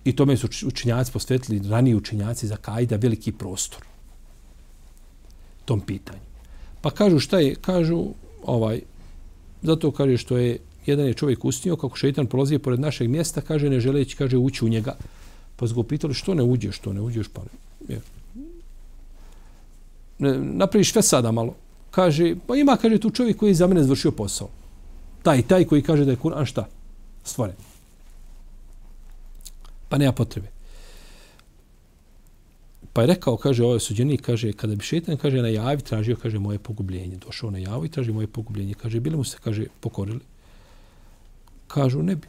I 0.04 0.16
tome 0.16 0.36
su 0.36 0.48
učenjaci 0.66 1.12
posvetili, 1.12 1.68
raniji 1.68 1.94
učenjaci 1.94 2.46
za 2.46 2.56
kajda 2.56 2.96
veliki 2.96 3.32
prostor 3.32 3.91
tom 5.64 5.80
pitanju. 5.80 6.20
Pa 6.80 6.90
kažu 6.90 7.18
šta 7.18 7.38
je? 7.38 7.54
Kažu, 7.54 8.04
ovaj, 8.42 8.80
zato 9.62 9.90
kaže 9.90 10.16
što 10.16 10.36
je 10.36 10.58
jedan 10.86 11.06
je 11.06 11.14
čovjek 11.14 11.44
usnio 11.44 11.76
kako 11.76 11.96
šeitan 11.96 12.26
prolazio 12.26 12.58
pored 12.58 12.80
našeg 12.80 13.10
mjesta, 13.10 13.40
kaže 13.40 13.70
ne 13.70 13.80
želeći, 13.80 14.16
kaže 14.16 14.36
ući 14.36 14.64
u 14.64 14.68
njega. 14.68 14.96
Pa 15.56 15.68
su 15.68 15.74
ga 15.74 15.88
pitali 15.88 16.14
što 16.14 16.34
ne 16.34 16.42
uđeš, 16.42 16.76
što 16.76 16.92
ne 16.92 17.00
uđeš, 17.00 17.28
pa 17.28 17.42
ne. 17.88 18.00
ne 20.18 20.38
napraviš 20.38 20.92
sve 20.92 21.02
sada 21.02 21.32
malo. 21.32 21.54
Kaže, 21.90 22.34
pa 22.46 22.56
ima, 22.56 22.76
kaže, 22.76 22.98
tu 22.98 23.10
čovjek 23.10 23.36
koji 23.36 23.50
je 23.50 23.54
za 23.54 23.66
mene 23.66 23.82
završio 23.82 24.10
posao. 24.10 24.48
Taj, 25.22 25.42
taj 25.42 25.64
koji 25.64 25.82
kaže 25.82 26.04
da 26.04 26.10
je 26.10 26.16
Kur'an 26.16 26.44
šta? 26.44 26.66
Stvoren. 27.24 27.56
Pa 29.88 29.98
nema 29.98 30.12
potrebe. 30.12 30.48
Pa 32.92 33.00
je 33.00 33.06
rekao, 33.06 33.36
kaže, 33.36 33.64
ovaj 33.64 33.80
suđenik, 33.80 34.22
kaže, 34.22 34.52
kada 34.52 34.74
bi 34.74 34.84
šetan, 34.84 35.16
kaže, 35.16 35.42
na 35.42 35.48
javi 35.48 35.82
tražio, 35.82 36.16
kaže, 36.16 36.38
moje 36.38 36.58
pogubljenje. 36.58 37.16
Došao 37.16 37.50
na 37.50 37.58
javu 37.58 37.84
i 37.84 37.88
traži 37.88 38.12
moje 38.12 38.26
pogubljenje. 38.26 38.74
Kaže, 38.74 39.00
bili 39.00 39.16
mu 39.16 39.24
se, 39.24 39.36
kaže, 39.44 39.66
pokorili. 39.80 40.20
Kažu, 41.68 42.02
ne 42.02 42.16
bi. 42.16 42.26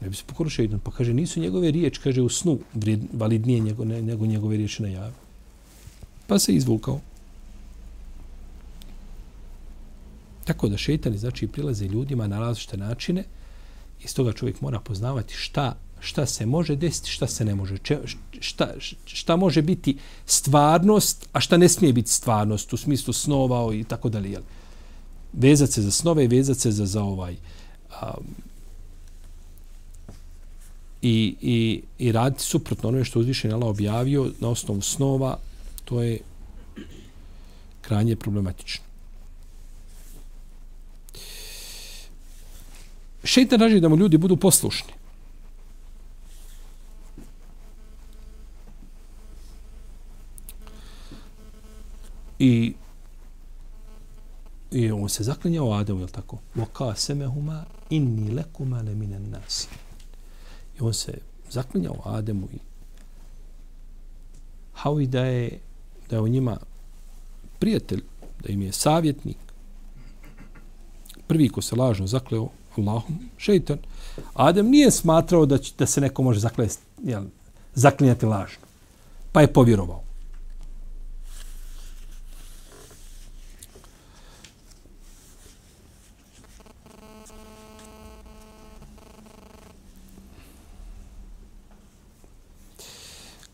Ne 0.00 0.08
bi 0.08 0.16
se 0.16 0.24
pokorili 0.26 0.50
šetan. 0.50 0.80
Pa 0.80 0.90
kaže, 0.90 1.14
nisu 1.14 1.40
njegove 1.40 1.70
riječi, 1.70 2.00
kaže, 2.00 2.22
u 2.22 2.28
snu 2.28 2.58
vred, 2.74 3.00
validnije 3.12 3.62
nego, 3.62 3.84
ne, 3.84 4.02
nego 4.02 4.26
njegove 4.26 4.56
riječi 4.56 4.82
na 4.82 4.88
javi. 4.88 5.14
Pa 6.26 6.38
se 6.38 6.52
izvukao. 6.52 7.00
Tako 10.44 10.68
da 10.68 10.76
šetani, 10.76 11.18
znači, 11.18 11.46
prilaze 11.46 11.86
ljudima 11.86 12.26
na 12.26 12.38
različite 12.40 12.76
načine 12.76 13.24
i 14.04 14.08
stoga 14.08 14.32
čovjek 14.32 14.60
mora 14.60 14.80
poznavati 14.80 15.34
šta 15.34 15.76
šta 16.00 16.26
se 16.26 16.46
može 16.46 16.76
desiti, 16.76 17.10
šta 17.10 17.26
se 17.26 17.44
ne 17.44 17.54
može. 17.54 17.78
Če, 17.78 17.98
šta, 18.40 18.68
šta 19.04 19.36
može 19.36 19.62
biti 19.62 19.96
stvarnost, 20.26 21.28
a 21.32 21.40
šta 21.40 21.56
ne 21.56 21.68
smije 21.68 21.92
biti 21.92 22.10
stvarnost 22.10 22.72
u 22.72 22.76
smislu 22.76 23.12
snova 23.12 23.74
i 23.74 23.84
tako 23.84 24.08
dalje. 24.08 24.30
Jel? 24.30 24.42
Vezat 25.32 25.70
se 25.70 25.82
za 25.82 25.90
snove 25.90 26.24
i 26.24 26.28
vezat 26.28 26.56
se 26.56 26.72
za, 26.72 26.86
za 26.86 27.02
ovaj 27.02 27.36
um, 28.02 28.24
i, 31.02 31.36
i, 31.40 31.82
i 31.98 32.12
raditi 32.12 32.42
suprotno 32.42 32.88
ono 32.88 33.04
što 33.04 33.20
uzvišen 33.20 33.52
Allah 33.52 33.68
objavio 33.68 34.30
na 34.40 34.48
osnovu 34.48 34.80
snova, 34.80 35.38
to 35.84 36.02
je 36.02 36.18
krajnje 37.80 38.16
problematično. 38.16 38.84
Šeitan 43.24 43.60
raži 43.60 43.80
da 43.80 43.88
mu 43.88 43.96
ljudi 43.96 44.18
budu 44.18 44.36
poslušni. 44.36 44.97
I 52.38 52.74
i 54.70 54.90
on 54.92 55.08
se 55.08 55.24
zaklinjao 55.24 55.72
Adamu, 55.72 56.00
je 56.00 56.06
li 56.06 56.12
tako? 56.12 56.38
Voka 56.54 56.94
semehuma 56.94 57.64
inni 57.90 58.30
lekuma 58.30 58.82
le 58.82 58.94
minen 58.94 59.30
nas. 59.30 59.68
I 60.78 60.80
on 60.80 60.94
se 60.94 61.18
zaklinjao 61.50 61.96
Adamu 62.04 62.48
i 62.52 62.58
Havi 64.72 65.06
da 65.06 65.24
je 65.24 65.58
da 66.10 66.16
je 66.16 66.22
u 66.22 66.28
njima 66.28 66.56
prijatelj, 67.58 68.02
da 68.42 68.52
im 68.52 68.62
je 68.62 68.72
savjetnik. 68.72 69.36
Prvi 71.26 71.48
ko 71.48 71.62
se 71.62 71.76
lažno 71.76 72.06
zakleo 72.06 72.48
Allahom, 72.76 73.30
šeitan. 73.36 73.78
Adem 74.34 74.70
nije 74.70 74.90
smatrao 74.90 75.46
da, 75.46 75.58
će, 75.58 75.72
da 75.78 75.86
se 75.86 76.00
neko 76.00 76.22
može 76.22 76.40
zaklesti, 76.40 76.82
jel, 77.04 77.24
zaklinjati 77.74 78.26
lažno. 78.26 78.62
Pa 79.32 79.40
je 79.40 79.52
povjerovao. 79.52 80.02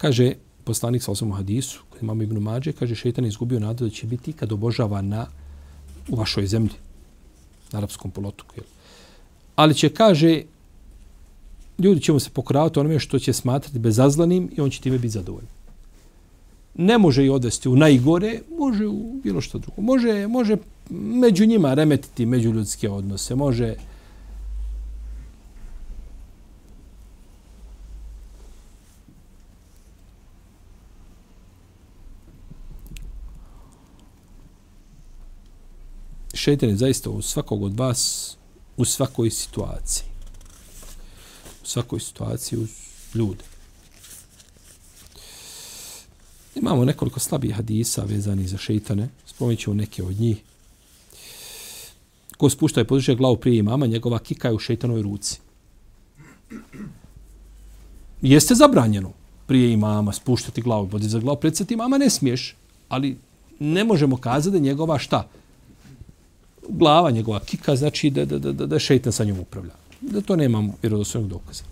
Kaže 0.04 0.34
poslanik 0.64 1.02
sa 1.02 1.12
osam 1.12 1.32
hadisu, 1.32 1.80
kod 1.90 2.02
imamo 2.02 2.22
Ibn 2.22 2.38
Mađe, 2.38 2.72
kaže 2.72 2.94
šetan 2.94 3.24
izgubio 3.24 3.60
nadu 3.60 3.84
da 3.84 3.90
će 3.90 4.06
biti 4.06 4.32
kad 4.32 4.52
obožava 4.52 5.00
na, 5.02 5.26
u 6.08 6.16
vašoj 6.16 6.46
zemlji, 6.46 6.76
na 7.72 7.78
arapskom 7.78 8.10
polotoku. 8.10 8.54
Jel? 8.56 8.66
Ali 9.56 9.74
će, 9.74 9.88
kaže, 9.88 10.42
ljudi 11.78 12.00
će 12.00 12.12
mu 12.12 12.20
se 12.20 12.30
pokoravati 12.30 12.78
onome 12.78 12.98
što 12.98 13.18
će 13.18 13.32
smatrati 13.32 13.78
bezazlanim 13.78 14.50
i 14.56 14.60
on 14.60 14.70
će 14.70 14.80
time 14.80 14.98
biti 14.98 15.16
zadovoljan. 15.16 15.50
Ne 16.74 16.98
može 16.98 17.24
i 17.24 17.30
odvesti 17.30 17.68
u 17.68 17.76
najgore, 17.76 18.40
može 18.58 18.86
u 18.86 19.20
bilo 19.24 19.40
što 19.40 19.58
drugo. 19.58 19.82
Može, 19.82 20.26
može 20.26 20.56
među 20.90 21.46
njima 21.46 21.74
remetiti 21.74 22.26
međuljudske 22.26 22.90
odnose, 22.90 23.34
može 23.34 23.74
šeitan 36.44 36.68
je 36.68 36.76
zaista 36.76 37.10
u 37.10 37.22
svakog 37.22 37.62
od 37.62 37.78
vas 37.78 38.36
u 38.76 38.84
svakoj 38.84 39.30
situaciji. 39.30 40.04
U 41.62 41.66
svakoj 41.66 42.00
situaciji 42.00 42.58
uz 42.58 42.70
ljude. 43.14 43.44
Imamo 46.54 46.84
nekoliko 46.84 47.20
slabih 47.20 47.54
hadisa 47.54 48.04
vezani 48.04 48.48
za 48.48 48.58
šeitane. 48.58 49.08
Spomenut 49.26 49.60
ćemo 49.60 49.74
neke 49.74 50.02
od 50.02 50.20
njih. 50.20 50.42
Ko 52.36 52.50
spušta 52.50 52.80
i 52.80 52.84
podiže 52.84 53.14
glavu 53.14 53.36
prije 53.36 53.58
imama, 53.58 53.86
njegova 53.86 54.18
kika 54.18 54.48
je 54.48 54.54
u 54.54 54.58
šeitanoj 54.58 55.02
ruci. 55.02 55.40
Jeste 58.22 58.54
zabranjeno 58.54 59.12
prije 59.46 59.72
imama 59.72 60.12
spuštati 60.12 60.62
glavu 60.62 60.88
podiže 60.88 61.20
glavu 61.20 61.40
pred 61.40 61.70
imama, 61.70 61.98
ne 61.98 62.10
smiješ. 62.10 62.56
Ali 62.88 63.16
ne 63.58 63.84
možemo 63.84 64.16
kazati 64.16 64.52
da 64.52 64.58
njegova 64.58 64.98
šta? 64.98 65.28
Glava 66.68 67.10
njegova 67.10 67.40
kika, 67.40 67.76
znači 67.76 68.10
da, 68.10 68.24
da, 68.24 68.38
da, 68.38 68.66
da 68.66 68.78
šeitan 68.78 69.12
sa 69.12 69.24
njom 69.24 69.40
upravlja. 69.40 69.72
Da 70.00 70.20
to 70.20 70.36
nemamo 70.36 70.74
vjerodostojnog 70.82 71.30
dokaza. 71.30 71.64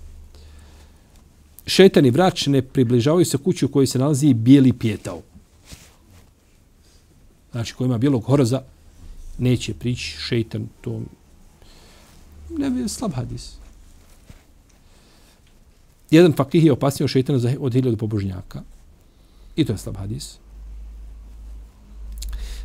Šeitan 1.66 2.06
i 2.06 2.10
vrač 2.10 2.46
ne 2.46 2.62
približavaju 2.62 3.24
se 3.24 3.38
kući 3.38 3.64
u 3.64 3.68
kojoj 3.68 3.86
se 3.86 3.98
nalazi 3.98 4.34
bijeli 4.34 4.72
pjetao. 4.72 5.22
Znači, 7.52 7.74
ko 7.74 7.84
ima 7.84 7.98
bijelog 7.98 8.24
horoza, 8.24 8.62
neće 9.38 9.74
prići 9.74 10.16
šeitan 10.18 10.68
to 10.80 11.00
ne 12.58 12.70
bi 12.70 12.88
slab 12.88 13.12
hadis. 13.12 13.52
Jedan 16.10 16.32
fakih 16.32 16.64
je 16.64 16.72
opasnio 16.72 17.08
šeitana 17.08 17.38
od 17.60 17.72
hiljada 17.72 17.96
pobožnjaka. 17.96 18.62
I 19.56 19.64
to 19.64 19.72
je 19.72 19.78
slab 19.78 19.96
hadis 19.96 20.41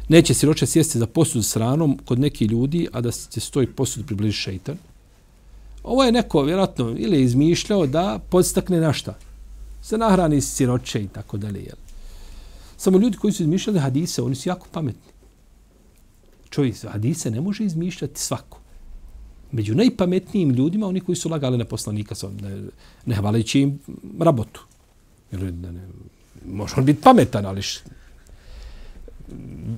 neće 0.08 0.34
siroče 0.34 0.66
sjesti 0.66 1.00
za 1.00 1.08
posud 1.08 1.46
s 1.46 1.56
ranom 1.56 2.00
kod 2.06 2.20
neki 2.20 2.46
ljudi, 2.46 2.88
a 2.92 3.02
da 3.02 3.12
se 3.12 3.40
stoji 3.40 3.68
posud 3.68 4.06
približi 4.06 4.38
šeitan. 4.38 4.78
Ovo 5.84 6.04
je 6.04 6.12
neko, 6.12 6.42
vjerojatno, 6.42 6.96
ili 6.98 7.18
je 7.18 7.24
izmišljao 7.24 7.88
da 7.88 8.20
podstakne 8.30 8.80
na 8.80 8.94
šta? 8.94 9.18
Se 9.82 9.98
nahrani 9.98 10.42
siroče 10.42 11.02
i 11.04 11.08
tako 11.08 11.38
dalje. 11.38 11.60
Jel? 11.60 11.76
Samo 12.78 12.98
ljudi 12.98 13.18
koji 13.18 13.34
su 13.34 13.44
izmišljali 13.44 13.80
hadise, 13.80 14.22
oni 14.22 14.36
su 14.36 14.50
jako 14.50 14.68
pametni. 14.72 15.12
Čovjek, 16.50 16.76
hadise 16.88 17.32
ne 17.32 17.42
može 17.42 17.64
izmišljati 17.64 18.20
svako. 18.20 18.60
Među 19.52 19.76
najpametnijim 19.76 20.50
ljudima, 20.50 20.88
oni 20.88 21.00
koji 21.00 21.16
su 21.16 21.30
lagali 21.30 21.58
na 21.58 21.66
poslanika, 21.66 22.16
ne, 22.42 22.62
ne 23.06 23.16
hvaleći 23.16 23.60
im 23.60 23.80
rabotu. 24.20 24.66
Jer, 25.32 25.42
ne, 25.42 25.72
ne, 25.72 25.88
može 26.46 26.76
on 26.78 26.86
biti 26.86 27.02
pametan, 27.02 27.46
ali 27.46 27.62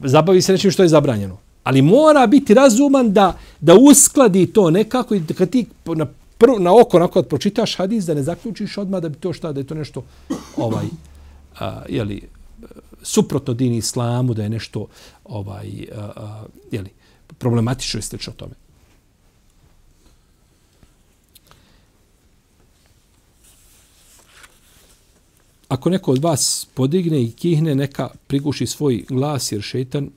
zabavi 0.04 0.42
se 0.42 0.52
nečim 0.52 0.72
što 0.72 0.84
je 0.84 0.90
zabranjeno. 0.90 1.38
Ali 1.64 1.82
mora 1.82 2.28
biti 2.28 2.54
razuman 2.54 3.14
da, 3.14 3.38
da 3.60 3.76
uskladi 3.76 4.46
to 4.46 4.70
nekako 4.70 5.16
i 5.16 5.22
kad 5.38 5.50
ti 5.50 5.66
na, 5.86 6.06
prv, 6.38 6.52
na 6.60 6.82
oko 6.82 7.00
nakon 7.00 7.24
pročitaš 7.24 7.76
hadis 7.76 8.06
da 8.06 8.14
ne 8.14 8.24
zaključiš 8.24 8.78
odmah 8.78 9.02
da 9.02 9.10
bi 9.10 9.16
to 9.16 9.34
šta 9.34 9.52
da 9.52 9.60
je 9.60 9.68
to 9.68 9.76
nešto 9.76 10.04
ovaj 10.58 10.86
a, 11.60 11.82
jeli, 11.90 12.22
suprotno 13.04 13.54
dini 13.54 13.78
islamu, 13.78 14.34
da 14.34 14.44
je 14.44 14.50
nešto 14.50 14.88
ovaj, 15.26 15.88
a, 15.96 16.10
a, 16.16 16.44
jeli, 16.72 16.90
problematično 17.38 18.00
i 18.00 18.04
slično 18.04 18.34
tome. 18.34 18.69
Ako 25.70 25.90
neko 25.90 26.12
od 26.12 26.24
vas 26.24 26.68
podigne 26.74 27.24
i 27.24 27.32
kihne, 27.32 27.76
neka 27.76 28.10
priguši 28.28 28.68
svoj 28.68 29.06
glas, 29.10 29.52
jer 29.52 29.62
šeitan 29.62 30.10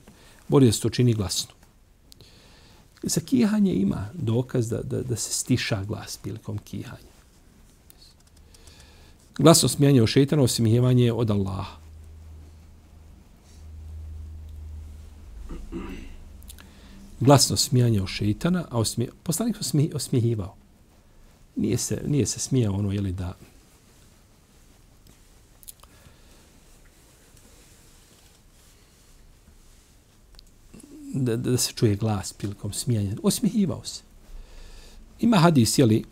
bolje 0.47 0.65
da 0.65 0.71
se 0.71 0.81
to 0.81 0.89
čini 0.89 1.13
glasno. 1.13 1.53
Za 3.03 3.21
kihanje 3.21 3.73
ima 3.73 4.09
dokaz 4.13 4.69
da, 4.69 4.81
da, 4.81 5.01
da 5.01 5.15
se 5.15 5.33
stiša 5.33 5.83
glas 5.83 6.17
prilikom 6.17 6.57
kihanja. 6.57 7.13
Glasno 9.37 9.69
smijanje 9.69 10.01
o 10.03 10.07
šeitanu, 10.07 10.43
osmijevanje 10.43 11.13
od 11.13 11.31
Allaha. 11.31 11.77
Glasno 17.19 17.57
smijanje 17.57 18.01
o 18.01 18.07
šeitana, 18.07 18.65
a 18.69 18.79
osmije, 18.79 19.11
poslanik 19.23 19.57
osmije, 19.59 19.95
osmijevao. 19.95 20.55
Nije 21.55 21.77
se, 21.77 22.01
nije 22.07 22.25
se 22.25 22.39
smijao 22.39 22.73
ono, 22.73 22.91
jeli, 22.91 23.11
da, 23.11 23.33
da, 31.13 31.35
da 31.35 31.57
se 31.57 31.73
čuje 31.75 31.95
glas 31.95 32.33
prilikom 32.33 32.73
smijanja. 32.73 33.15
Osmihivao 33.23 33.81
se. 33.85 34.01
Ima 35.19 35.37
hadis, 35.37 35.77
jeli, 35.77 36.03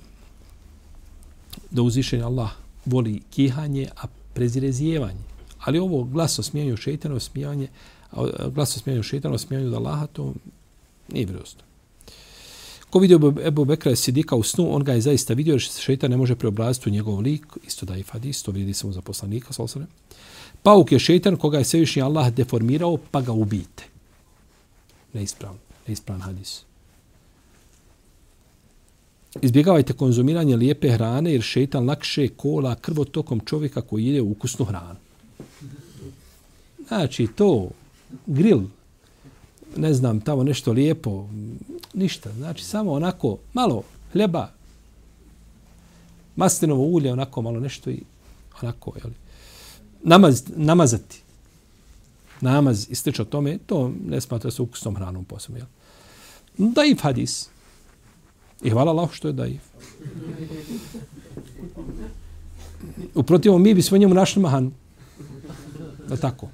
da 1.71 1.81
uzvišenje 1.81 2.23
Allah 2.23 2.49
voli 2.85 3.21
kihanje, 3.29 3.87
a 3.95 4.07
prezire 4.33 4.71
zijevanje. 4.71 5.19
Ali 5.59 5.79
ovo 5.79 6.03
glaso 6.03 6.43
smijanju 6.43 6.77
šeitana, 6.77 7.19
smijanje, 7.19 7.67
glaso 8.53 8.79
smijanju 8.79 9.03
šeitana, 9.03 9.37
smijanje 9.37 9.69
da 9.69 9.77
Allaha, 9.77 10.07
to 10.07 10.33
nije 11.11 11.25
vjerojatno. 11.25 11.61
Ko 12.89 12.99
vidio 12.99 13.33
Ebu 13.45 13.65
Bekra 13.65 13.95
Sidika 13.95 14.35
u 14.35 14.43
snu, 14.43 14.75
on 14.75 14.83
ga 14.83 14.93
je 14.93 15.01
zaista 15.01 15.33
vidio, 15.33 15.53
jer 15.53 15.61
šeitan 15.61 16.11
ne 16.11 16.17
može 16.17 16.35
preobraziti 16.35 16.89
u 16.89 16.91
njegov 16.91 17.19
lik, 17.19 17.45
isto 17.67 17.85
da 17.85 17.95
je 17.95 18.03
hadis, 18.09 18.43
to 18.43 18.51
vidi 18.51 18.73
samo 18.73 18.93
za 18.93 19.01
poslanika, 19.01 19.53
sallallahu 19.53 19.91
Pauk 20.63 20.91
je 20.91 20.99
šeitan 20.99 21.37
koga 21.37 21.57
je 21.57 21.63
svevišnji 21.63 22.01
Allah 22.01 22.33
deformirao, 22.33 22.97
pa 23.11 23.21
ga 23.21 23.31
ubijte 23.31 23.90
neispravan, 25.13 25.57
neispravan 25.87 26.21
hadis. 26.21 26.61
Izbjegavajte 29.41 29.93
konzumiranje 29.93 30.55
lijepe 30.55 30.89
hrane 30.91 31.33
jer 31.33 31.41
šetan 31.41 31.85
lakše 31.85 32.27
kola 32.27 32.75
krvotokom 32.75 33.39
čovjeka 33.45 33.81
koji 33.81 34.05
jede 34.05 34.21
ukusnu 34.21 34.65
hranu. 34.65 34.99
Znači 36.87 37.27
to, 37.35 37.69
grill, 38.25 38.61
ne 39.77 39.93
znam, 39.93 40.21
tamo 40.21 40.43
nešto 40.43 40.71
lijepo, 40.71 41.27
ništa. 41.93 42.33
Znači 42.33 42.63
samo 42.63 42.91
onako 42.91 43.37
malo 43.53 43.83
hljeba, 44.13 44.51
maslinovo 46.35 46.83
ulje, 46.83 47.13
onako 47.13 47.41
malo 47.41 47.59
nešto 47.59 47.89
i 47.89 48.03
onako, 48.61 48.93
jel, 49.03 49.11
namaz, 50.03 50.43
namazati 50.55 51.20
namaz 52.41 52.87
i 52.89 52.95
slično 52.95 53.25
tome, 53.25 53.57
to 53.65 53.91
ne 54.05 54.21
smatra 54.21 54.51
se 54.51 54.61
ukusnom 54.61 54.95
hranom 54.95 55.25
posebno. 55.25 55.57
Jel? 55.57 55.67
Daif 56.57 57.01
hadis. 57.01 57.49
I 58.61 58.69
hvala 58.69 58.91
Allah 58.91 59.09
što 59.11 59.27
je 59.27 59.33
daif. 59.33 59.61
U 63.15 63.23
protivom 63.23 63.61
mi 63.61 63.73
bismo 63.73 63.97
njemu 63.97 64.13
našli 64.13 64.41
mahan. 64.41 64.71
Da 66.07 66.17
tako. 66.17 66.49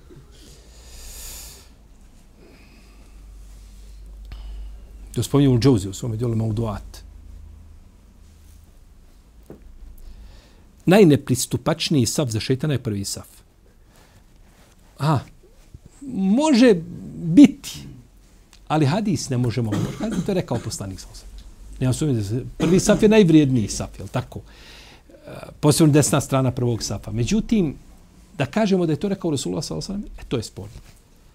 To 5.15 5.23
spominje 5.23 5.49
u 5.49 5.59
Džouzi, 5.59 5.89
u 5.89 5.93
svome 5.93 6.17
dijelu 6.17 6.35
Mauduat. 6.35 7.03
Najnepristupačniji 10.85 12.05
saf 12.05 12.29
za 12.29 12.39
šeitana 12.39 12.73
je 12.73 12.83
prvi 12.83 13.05
saf. 13.05 13.27
Aha, 14.97 15.19
može 16.13 16.75
biti, 17.23 17.79
ali 18.67 18.85
hadis 18.85 19.29
ne 19.29 19.37
možemo 19.37 19.71
govoriti. 19.71 19.97
Hadis 20.03 20.25
to 20.25 20.31
je 20.31 20.35
rekao 20.35 20.59
poslanik 20.59 20.99
sa 20.99 21.07
Nema 21.79 21.93
sumnje 21.93 22.13
da 22.13 22.39
prvi 22.57 22.79
saf 22.79 23.03
je 23.03 23.09
najvrijedniji 23.09 23.67
saf, 23.67 23.99
je 23.99 24.03
li 24.03 24.09
tako? 24.09 24.39
E, 25.09 25.31
posebno 25.59 25.93
desna 25.93 26.21
strana 26.21 26.51
prvog 26.51 26.83
safa. 26.83 27.11
Međutim, 27.11 27.75
da 28.37 28.45
kažemo 28.45 28.85
da 28.85 28.93
je 28.93 28.99
to 28.99 29.09
rekao 29.09 29.31
Rasulullah 29.31 29.65
sa 29.65 29.93
e, 29.93 30.23
to 30.27 30.37
je 30.37 30.43
sporno. 30.43 30.75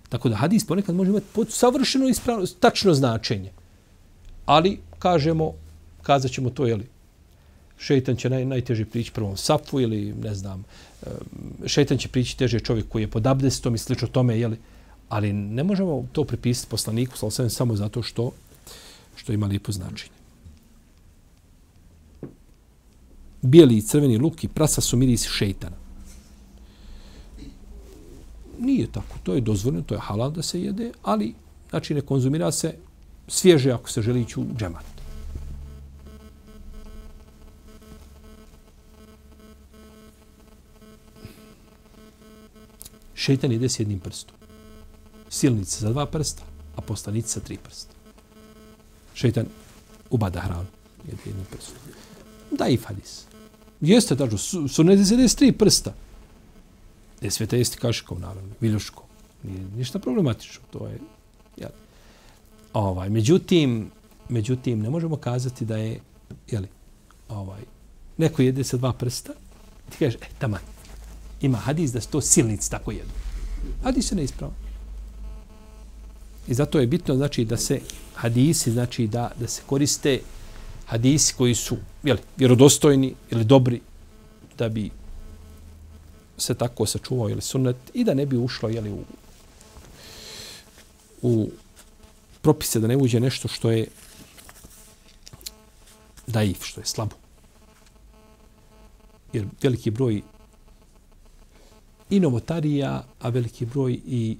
Tako 0.09 0.29
da 0.29 0.37
hadis 0.37 0.67
ponekad 0.67 0.95
može 0.95 1.11
imati 1.11 1.27
pod 1.33 1.53
savršeno 1.53 2.09
ispravno, 2.09 2.47
tačno 2.61 2.95
značenje. 2.95 3.51
Ali, 4.47 4.81
kažemo, 4.99 5.53
kazat 6.03 6.31
ćemo 6.31 6.51
to, 6.51 6.67
jeli, 6.67 6.89
šeitan 7.79 8.17
će 8.17 8.31
naj, 8.31 8.45
najteže 8.45 8.85
prići 8.85 9.13
prvom 9.13 9.37
safu 9.37 9.81
ili, 9.81 10.15
ne 10.23 10.35
znam, 10.35 10.65
šeitan 11.67 11.99
će 11.99 12.09
prići 12.09 12.39
teže 12.39 12.61
čovjek 12.61 12.89
koji 12.89 13.03
je 13.03 13.11
pod 13.11 13.27
abdestom 13.27 13.75
i 13.75 13.79
slično 13.79 14.09
tome, 14.09 14.39
jeli? 14.39 14.57
ali 15.09 15.33
ne 15.33 15.65
možemo 15.65 16.07
to 16.13 16.25
pripisati 16.25 16.71
poslaniku 16.71 17.31
sa 17.31 17.49
samo 17.49 17.77
zato 17.77 18.03
što 18.03 18.31
što 19.17 19.33
ima 19.33 19.47
lijepo 19.47 19.73
značenje. 19.73 20.15
Bijeli 23.43 23.77
i 23.77 23.83
crveni 23.83 24.19
luk 24.19 24.45
i 24.45 24.49
prasa 24.49 24.81
su 24.81 24.97
miris 24.97 25.27
šeitana. 25.29 25.77
Nije 28.59 28.87
tako, 28.87 29.19
to 29.23 29.35
je 29.35 29.41
dozvoljeno, 29.41 29.85
to 29.85 29.95
je 29.95 30.01
halal 30.01 30.31
da 30.31 30.43
se 30.43 30.63
jede, 30.63 30.93
ali 31.03 31.35
znači 31.71 31.95
ne 31.95 32.01
konzumira 32.01 32.53
se 32.53 32.75
svježe 33.29 33.73
ako 33.73 33.91
se 33.91 34.03
želi 34.03 34.21
ići 34.23 34.41
u 34.41 34.47
džemat. 34.59 34.92
Šeitan 43.23 43.53
ide 43.53 43.69
s 43.69 43.79
jednim 43.79 44.01
prstom. 44.01 44.37
Silnica 45.31 45.85
za 45.85 45.93
dva 45.93 46.07
prsta, 46.07 46.43
a 46.77 46.81
postanica 46.83 47.29
sa 47.29 47.41
tri 47.41 47.57
prsta. 47.57 47.95
Šeitan 49.15 49.47
ubada 50.11 50.41
hranu 50.41 50.67
jednim 51.07 51.47
prstom. 51.51 51.77
Da 52.51 52.69
i 52.69 52.77
hadis. 52.77 53.25
Jeste, 53.81 54.15
dažu, 54.15 54.39
su, 54.39 54.69
su 54.69 54.85
ne 54.85 54.97
se 55.05 55.29
s 55.29 55.35
tri 55.35 55.53
prsta. 55.53 55.95
Ne 57.21 57.31
sveta 57.31 57.57
jesti 57.57 57.79
kaškom, 57.79 58.21
naravno, 58.21 58.55
viljuškom. 58.61 59.05
Nije 59.43 59.65
ništa 59.77 59.99
problematično. 59.99 60.63
To 60.71 60.87
je, 60.87 60.99
ja. 61.57 61.71
ovaj, 62.73 63.09
međutim, 63.11 63.91
međutim, 64.29 64.81
ne 64.81 64.91
možemo 64.91 65.17
kazati 65.17 65.65
da 65.65 65.77
je, 65.77 66.01
jeli, 66.51 66.69
ovaj, 67.29 67.61
neko 68.17 68.43
jede 68.43 68.65
sa 68.65 68.77
dva 68.77 68.93
prsta, 68.93 69.33
ti 69.91 69.99
kažeš, 69.99 70.15
e, 70.15 70.27
taman, 70.39 70.61
ima 71.43 71.59
hadis 71.59 71.93
da 71.93 72.01
to 72.01 72.21
silnici 72.21 72.71
tako 72.71 72.91
jedu. 72.91 73.11
Hadis 73.83 74.13
je 74.13 74.17
neispravan. 74.17 74.55
I 76.49 76.55
zato 76.55 76.81
je 76.81 76.87
bitno 76.87 77.17
znači 77.17 77.45
da 77.45 77.57
se 77.57 77.81
hadisi 78.15 78.73
znači 78.73 79.07
da 79.07 79.31
da 79.41 79.49
se 79.49 79.63
koriste 79.67 80.21
hadisi 80.87 81.35
koji 81.35 81.55
su 81.55 81.77
jeli, 82.03 82.21
vjerodostojni 82.37 83.15
ili 83.31 83.45
dobri 83.45 83.81
da 84.59 84.69
bi 84.69 84.91
se 86.39 86.55
tako 86.55 86.87
sačuvao 86.87 87.31
ili 87.31 87.41
sunnet 87.41 87.77
i 87.95 88.05
da 88.05 88.15
ne 88.15 88.27
bi 88.27 88.37
ušlo 88.37 88.69
jeli, 88.69 88.91
u, 88.91 89.05
u 91.23 91.51
propise 92.41 92.81
da 92.81 92.87
ne 92.87 92.97
uđe 92.97 93.21
nešto 93.21 93.49
što 93.49 93.71
je 93.71 93.87
daif, 96.27 96.65
što 96.65 96.81
je 96.81 96.87
slabo. 96.87 97.17
Jer 99.33 99.47
veliki 99.63 99.91
broj 99.91 100.23
i 102.13 102.21
novotarija, 102.21 103.05
a 103.21 103.29
veliki 103.29 103.67
broj 103.67 104.01
i 104.07 104.37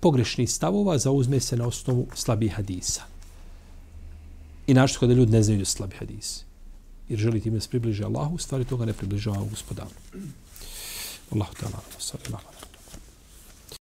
pogrešnih 0.00 0.50
stavova 0.50 0.98
zauzme 0.98 1.40
se 1.40 1.56
na 1.56 1.66
osnovu 1.66 2.06
slabih 2.14 2.52
hadisa. 2.54 3.02
I 4.66 4.74
našto 4.74 5.00
kada 5.00 5.14
ljudi 5.14 5.32
ne 5.32 5.42
znaju 5.42 5.66
slabi 5.66 5.96
hadisi. 5.96 6.44
Jer 7.08 7.18
želi 7.18 7.40
time 7.40 7.60
se 7.60 7.68
približe 7.68 8.04
Allahu, 8.04 8.38
stvari 8.38 8.64
toga 8.64 8.84
ne 8.84 8.92
približava 8.92 9.46
gospodaru. 9.50 9.90
Allahu 11.30 11.54
ta'ala, 11.54 11.82
sallallahu 11.98 12.55